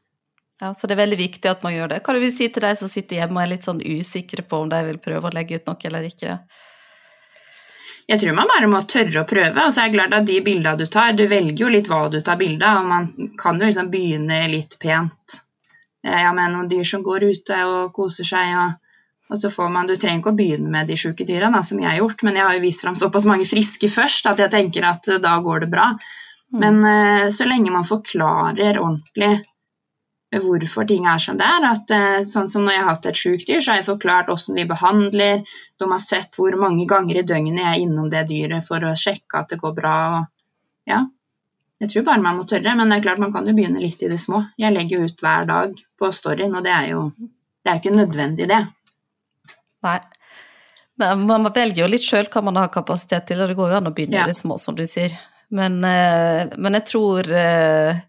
Ja, 0.62 0.74
Så 0.74 0.86
det 0.86 0.94
er 0.94 1.04
veldig 1.04 1.18
viktig 1.18 1.50
at 1.50 1.62
man 1.64 1.74
gjør 1.74 1.94
det. 1.94 2.02
Hva 2.06 2.14
du 2.14 2.20
vil 2.22 2.34
si 2.34 2.46
til 2.52 2.62
de 2.62 2.74
som 2.78 2.90
sitter 2.90 3.18
hjemme 3.18 3.40
og 3.40 3.44
er 3.44 3.54
litt 3.54 3.66
sånn 3.66 3.82
usikre 3.82 4.44
på 4.46 4.62
om 4.62 4.68
de 4.70 4.78
vil 4.86 5.00
prøve 5.02 5.30
å 5.30 5.34
legge 5.34 5.58
ut 5.58 5.66
noe 5.66 5.88
eller 5.88 6.06
ikke? 6.06 6.36
Jeg 8.10 8.20
tror 8.20 8.34
man 8.36 8.50
bare 8.50 8.68
må 8.70 8.82
tørre 8.88 9.22
å 9.22 9.28
prøve. 9.28 9.64
og 9.66 9.72
så 9.72 9.84
er 9.84 9.90
det 9.90 9.98
klart 9.98 10.14
at 10.18 10.26
De 10.26 10.40
bildene 10.44 10.78
du 10.78 10.86
tar, 10.86 11.12
du 11.12 11.26
velger 11.30 11.64
jo 11.64 11.70
litt 11.70 11.88
hva 11.88 12.08
du 12.10 12.20
tar 12.20 12.36
bilde 12.40 12.66
av. 12.66 12.84
Man 12.86 13.08
kan 13.38 13.60
jo 13.60 13.68
liksom 13.68 13.90
begynne 13.90 14.44
litt 14.50 14.78
pent. 14.82 15.40
Ja, 16.02 16.32
med 16.34 16.50
noen 16.50 16.68
dyr 16.68 16.84
som 16.84 17.02
går 17.06 17.28
ute 17.30 17.64
og 17.68 17.92
koser 17.94 18.26
seg. 18.26 18.56
og 18.58 18.78
og 19.32 19.38
så 19.40 19.48
får 19.48 19.70
man, 19.72 19.86
Du 19.88 19.96
trenger 19.96 20.20
ikke 20.20 20.32
å 20.34 20.36
begynne 20.36 20.68
med 20.68 20.90
de 20.90 20.96
sjuke 20.98 21.24
dyra, 21.24 21.48
som 21.64 21.78
jeg 21.80 21.88
har 21.88 22.02
gjort, 22.02 22.20
men 22.26 22.36
jeg 22.36 22.44
har 22.44 22.56
jo 22.58 22.64
vist 22.66 22.82
fram 22.84 22.98
såpass 22.98 23.24
mange 23.24 23.46
friske 23.48 23.88
først 23.88 24.28
at 24.28 24.42
jeg 24.42 24.52
tenker 24.52 24.84
at 24.84 25.08
da 25.24 25.38
går 25.40 25.64
det 25.64 25.70
bra. 25.72 25.86
Mm. 26.52 26.58
Men 26.60 26.82
uh, 26.84 27.30
så 27.32 27.46
lenge 27.48 27.72
man 27.72 27.88
forklarer 27.88 28.76
ordentlig 28.82 29.38
hvorfor 30.40 30.86
ting 30.88 31.06
er 31.06 31.18
som 31.20 31.36
det 31.36 31.44
er. 31.44 31.66
At, 31.68 31.90
eh, 31.92 32.20
sånn 32.24 32.48
som 32.48 32.64
når 32.64 32.72
jeg 32.72 32.82
har 32.82 32.90
hatt 32.94 33.08
et 33.10 33.20
sjukt 33.20 33.48
dyr, 33.48 33.60
så 33.60 33.72
har 33.72 33.80
jeg 33.80 33.88
forklart 33.90 34.30
hvordan 34.32 34.60
vi 34.60 34.68
behandler. 34.70 35.42
De 35.78 35.90
har 35.90 36.00
sett 36.00 36.38
hvor 36.38 36.56
mange 36.60 36.86
ganger 36.88 37.20
i 37.20 37.26
døgnet 37.28 37.60
jeg 37.60 37.72
er 37.72 37.82
innom 37.82 38.08
det 38.12 38.24
dyret 38.30 38.64
for 38.64 38.84
å 38.84 38.94
sjekke 38.96 39.42
at 39.42 39.52
det 39.52 39.60
går 39.60 39.74
bra. 39.76 39.98
Og, 40.20 40.48
ja. 40.88 41.02
Jeg 41.82 41.90
tror 41.90 42.06
bare 42.06 42.22
man 42.22 42.38
må 42.38 42.46
tørre, 42.48 42.76
men 42.78 42.88
det 42.88 43.00
er 43.00 43.06
klart 43.08 43.20
man 43.20 43.32
kan 43.34 43.46
jo 43.46 43.54
begynne 43.56 43.82
litt 43.82 44.02
i 44.02 44.08
det 44.08 44.20
små. 44.22 44.44
Jeg 44.56 44.72
legger 44.72 45.00
jo 45.00 45.10
ut 45.10 45.22
hver 45.24 45.48
dag 45.50 45.78
på 45.98 46.12
storyen, 46.14 46.54
og 46.54 46.64
det 46.64 46.72
er 46.72 46.92
jo 46.94 47.06
det 47.62 47.70
er 47.70 47.78
ikke 47.78 47.94
nødvendig, 47.94 48.48
det. 48.50 48.62
Nei. 49.86 49.98
Men 50.98 51.26
man 51.26 51.46
velger 51.54 51.84
jo 51.84 51.90
litt 51.90 52.04
sjøl 52.04 52.28
hva 52.30 52.42
man 52.44 52.58
har 52.58 52.72
kapasitet 52.74 53.28
til, 53.30 53.42
og 53.42 53.50
det 53.50 53.58
går 53.58 53.72
jo 53.72 53.78
an 53.78 53.90
å 53.90 53.94
begynne 53.94 54.18
ja. 54.18 54.26
i 54.26 54.32
det 54.32 54.38
små, 54.38 54.58
som 54.60 54.76
du 54.78 54.82
sier. 54.90 55.14
Men, 55.54 55.78
eh, 55.84 56.52
men 56.58 56.78
jeg 56.78 56.86
tror 56.88 57.28
eh, 57.28 58.02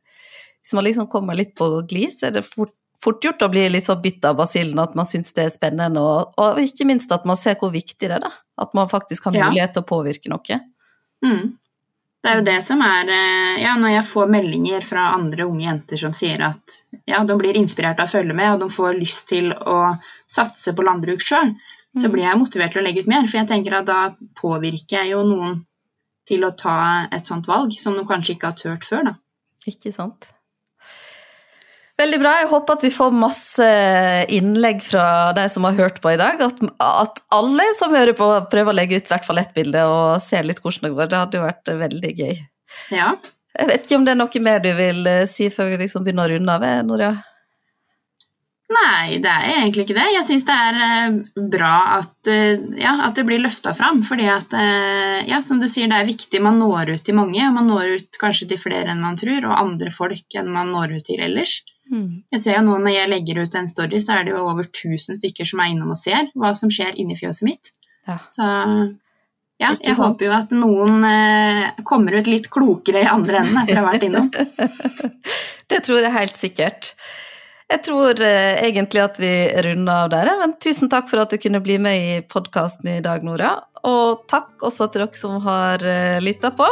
hvis 0.63 0.73
man 0.73 0.87
liksom 0.87 1.09
kommer 1.11 1.35
litt 1.35 1.55
på 1.59 1.67
glid, 1.89 2.13
så 2.15 2.29
er 2.29 2.37
det 2.37 2.45
fort, 2.47 2.71
fort, 3.03 3.23
gjort 3.23 3.43
å 3.43 3.51
bli 3.51 3.65
litt 3.69 3.89
sånn 3.89 4.01
bitt 4.01 4.23
av 4.25 4.37
basillen, 4.39 4.79
at 4.79 4.95
man 4.95 5.07
syns 5.07 5.35
det 5.35 5.47
er 5.47 5.51
spennende, 5.51 5.99
og, 5.99 6.37
og, 6.39 6.61
ikke 6.63 6.87
minst 6.87 7.11
at 7.11 7.27
man 7.27 7.39
ser 7.39 7.57
hvor 7.59 7.73
viktig 7.73 8.07
det 8.07 8.15
er, 8.15 8.23
da. 8.23 8.31
At 8.63 8.71
man 8.77 8.87
faktisk 8.87 9.27
har 9.27 9.35
mulighet 9.35 9.73
til 9.75 9.83
å 9.83 9.89
påvirke 9.89 10.31
noe. 10.31 10.59
Mm. 11.25 11.57
Det 12.23 12.31
er 12.31 12.39
jo 12.39 12.45
det 12.47 12.59
som 12.63 12.79
er 12.85 13.09
eh, 13.11 13.61
Ja, 13.63 13.73
når 13.79 13.97
jeg 13.97 14.05
får 14.07 14.29
meldinger 14.31 14.85
fra 14.85 15.09
andre 15.17 15.43
unge 15.43 15.65
jenter 15.65 15.99
som 15.99 16.13
sier 16.15 16.39
at 16.45 16.77
ja, 17.09 17.19
de 17.27 17.35
blir 17.39 17.57
inspirert 17.59 17.99
av 17.99 18.07
å 18.07 18.13
følge 18.13 18.35
med, 18.37 18.53
og 18.53 18.63
de 18.63 18.69
får 18.71 18.95
lyst 18.95 19.27
til 19.33 19.51
å 19.51 19.79
satse 20.31 20.71
på 20.71 20.85
landbruk 20.87 21.23
sjøl, 21.23 21.51
så 21.97 22.07
mm. 22.07 22.13
blir 22.13 22.23
jeg 22.29 22.39
motivert 22.39 22.75
til 22.75 22.83
å 22.83 22.85
legge 22.85 23.03
ut 23.03 23.11
mer. 23.11 23.27
For 23.27 23.41
jeg 23.41 23.49
tenker 23.51 23.75
at 23.81 23.89
da 23.89 23.99
påvirker 24.39 25.01
jeg 25.01 25.11
jo 25.11 25.25
noen 25.27 25.59
til 26.29 26.47
å 26.47 26.53
ta 26.55 26.77
et 27.11 27.27
sånt 27.27 27.49
valg 27.51 27.75
som 27.75 27.97
de 27.99 28.07
kanskje 28.07 28.37
ikke 28.37 28.53
har 28.53 28.61
turt 28.61 28.87
før, 28.87 29.11
da. 29.11 29.17
Ikke 29.67 29.91
sant. 29.95 30.31
Veldig 32.01 32.17
bra. 32.23 32.31
Jeg 32.41 32.49
håper 32.49 32.77
at 32.77 32.83
vi 32.87 32.89
får 32.93 33.13
masse 33.13 33.67
innlegg 34.33 34.81
fra 34.81 35.05
de 35.37 35.43
som 35.51 35.67
har 35.67 35.77
hørt 35.77 35.99
på 36.01 36.15
i 36.15 36.17
dag. 36.17 36.41
At, 36.41 36.63
at 36.81 37.21
alle 37.35 37.67
som 37.77 37.93
hører 37.93 38.17
på, 38.17 38.29
prøver 38.49 38.73
å 38.73 38.77
legge 38.79 38.97
ut 38.97 39.05
i 39.05 39.13
hvert 39.13 39.27
fall 39.27 39.41
ett 39.43 39.53
bilde 39.53 39.85
og 39.85 40.17
se 40.23 40.41
litt 40.41 40.63
hvordan 40.63 40.89
det 40.89 40.95
går. 40.97 41.11
Det 41.11 41.21
hadde 41.21 41.39
jo 41.39 41.45
vært 41.45 41.73
veldig 41.83 42.13
gøy. 42.17 42.41
Ja. 42.97 43.13
Jeg 43.53 43.69
vet 43.69 43.85
ikke 43.85 43.99
om 43.99 44.07
det 44.07 44.15
er 44.15 44.17
noe 44.17 44.41
mer 44.41 44.63
du 44.63 44.71
vil 44.73 45.05
eh, 45.05 45.27
si 45.29 45.51
før 45.53 45.69
vi 45.73 45.83
liksom 45.83 46.05
begynner 46.05 46.25
å 46.25 46.33
runde 46.33 46.55
av, 46.57 46.65
eh, 46.65 46.81
Noria? 46.87 47.11
Nei, 48.73 49.19
det 49.21 49.29
er 49.29 49.59
egentlig 49.59 49.83
ikke 49.85 49.97
det. 49.99 50.07
Jeg 50.15 50.25
syns 50.25 50.47
det 50.47 50.55
er 50.57 50.79
eh, 50.87 51.19
bra 51.53 51.75
at, 51.99 52.31
ja, 52.81 52.95
at 53.05 53.19
det 53.19 53.27
blir 53.27 53.43
løfta 53.43 53.75
fram. 53.77 54.01
Fordi 54.07 54.25
at, 54.33 54.55
ja, 55.29 55.43
som 55.45 55.61
du 55.61 55.67
sier, 55.69 55.85
det 55.91 55.99
er 56.01 56.09
viktig. 56.09 56.41
Man 56.41 56.57
når 56.57 56.95
ut 56.95 57.05
til 57.05 57.19
mange. 57.19 57.45
Man 57.53 57.69
når 57.69 57.99
ut 57.99 58.19
kanskje 58.21 58.49
til 58.49 58.61
flere 58.63 58.95
enn 58.95 59.05
man 59.05 59.19
tror, 59.21 59.45
og 59.45 59.59
andre 59.59 59.93
folk 59.93 60.41
enn 60.41 60.49
man 60.55 60.73
når 60.73 60.97
ut 60.97 61.05
til 61.11 61.21
ellers. 61.21 61.59
Mm. 61.91 62.07
Jeg 62.31 62.39
ser 62.39 62.55
jo 62.55 62.63
nå 62.65 62.77
Når 62.79 62.93
jeg 62.95 63.09
legger 63.11 63.41
ut 63.43 63.55
en 63.59 63.67
story, 63.69 63.99
så 64.01 64.15
er 64.17 64.25
det 64.25 64.33
jo 64.33 64.43
over 64.47 64.63
1000 64.65 65.19
stykker 65.19 65.47
som 65.47 65.61
er 65.61 65.73
innom 65.73 65.91
og 65.93 65.99
ser 65.99 66.29
hva 66.39 66.53
som 66.57 66.71
skjer 66.71 66.95
inni 66.99 67.17
fjøset 67.19 67.47
mitt. 67.47 67.73
Ja. 68.07 68.19
Så 68.31 68.47
ja, 69.61 69.69
jeg 69.77 69.95
håper 69.95 70.27
jo 70.27 70.31
at 70.35 70.53
noen 70.55 71.03
eh, 71.07 71.83
kommer 71.87 72.17
ut 72.17 72.27
litt 72.27 72.49
klokere 72.51 73.03
i 73.03 73.09
andre 73.09 73.43
enden 73.43 73.61
etter 73.61 73.79
å 73.79 73.83
ha 73.83 73.91
vært 73.93 74.07
innom. 74.07 74.31
det 75.71 75.83
tror 75.85 76.01
jeg 76.01 76.15
helt 76.17 76.39
sikkert. 76.39 76.89
Jeg 77.71 77.83
tror 77.85 78.19
eh, 78.25 78.59
egentlig 78.65 79.03
at 79.03 79.19
vi 79.21 79.31
runder 79.65 80.03
av 80.03 80.09
der, 80.11 80.33
men 80.41 80.57
tusen 80.61 80.91
takk 80.91 81.07
for 81.11 81.23
at 81.23 81.31
du 81.31 81.39
kunne 81.41 81.61
bli 81.63 81.77
med 81.81 82.01
i 82.01 82.17
podkasten 82.27 82.91
i 82.97 82.99
dag, 83.05 83.23
Nora. 83.25 83.55
Og 83.87 84.25
takk 84.31 84.65
også 84.67 84.89
til 84.91 85.05
dere 85.05 85.21
som 85.21 85.39
har 85.45 85.85
eh, 85.87 86.19
lytta 86.23 86.51
på. 86.57 86.67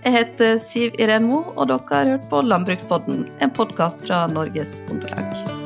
Jeg 0.00 0.14
heter 0.14 0.54
Siv 0.56 0.94
Iren 0.96 1.26
Mo, 1.28 1.42
og 1.60 1.68
dere 1.68 1.92
har 1.92 2.08
hørt 2.14 2.28
på 2.32 2.40
Landbrukspodden, 2.40 3.26
en 3.44 3.52
podkast 3.52 4.06
fra 4.06 4.24
Norges 4.32 4.78
Bondelag. 4.88 5.59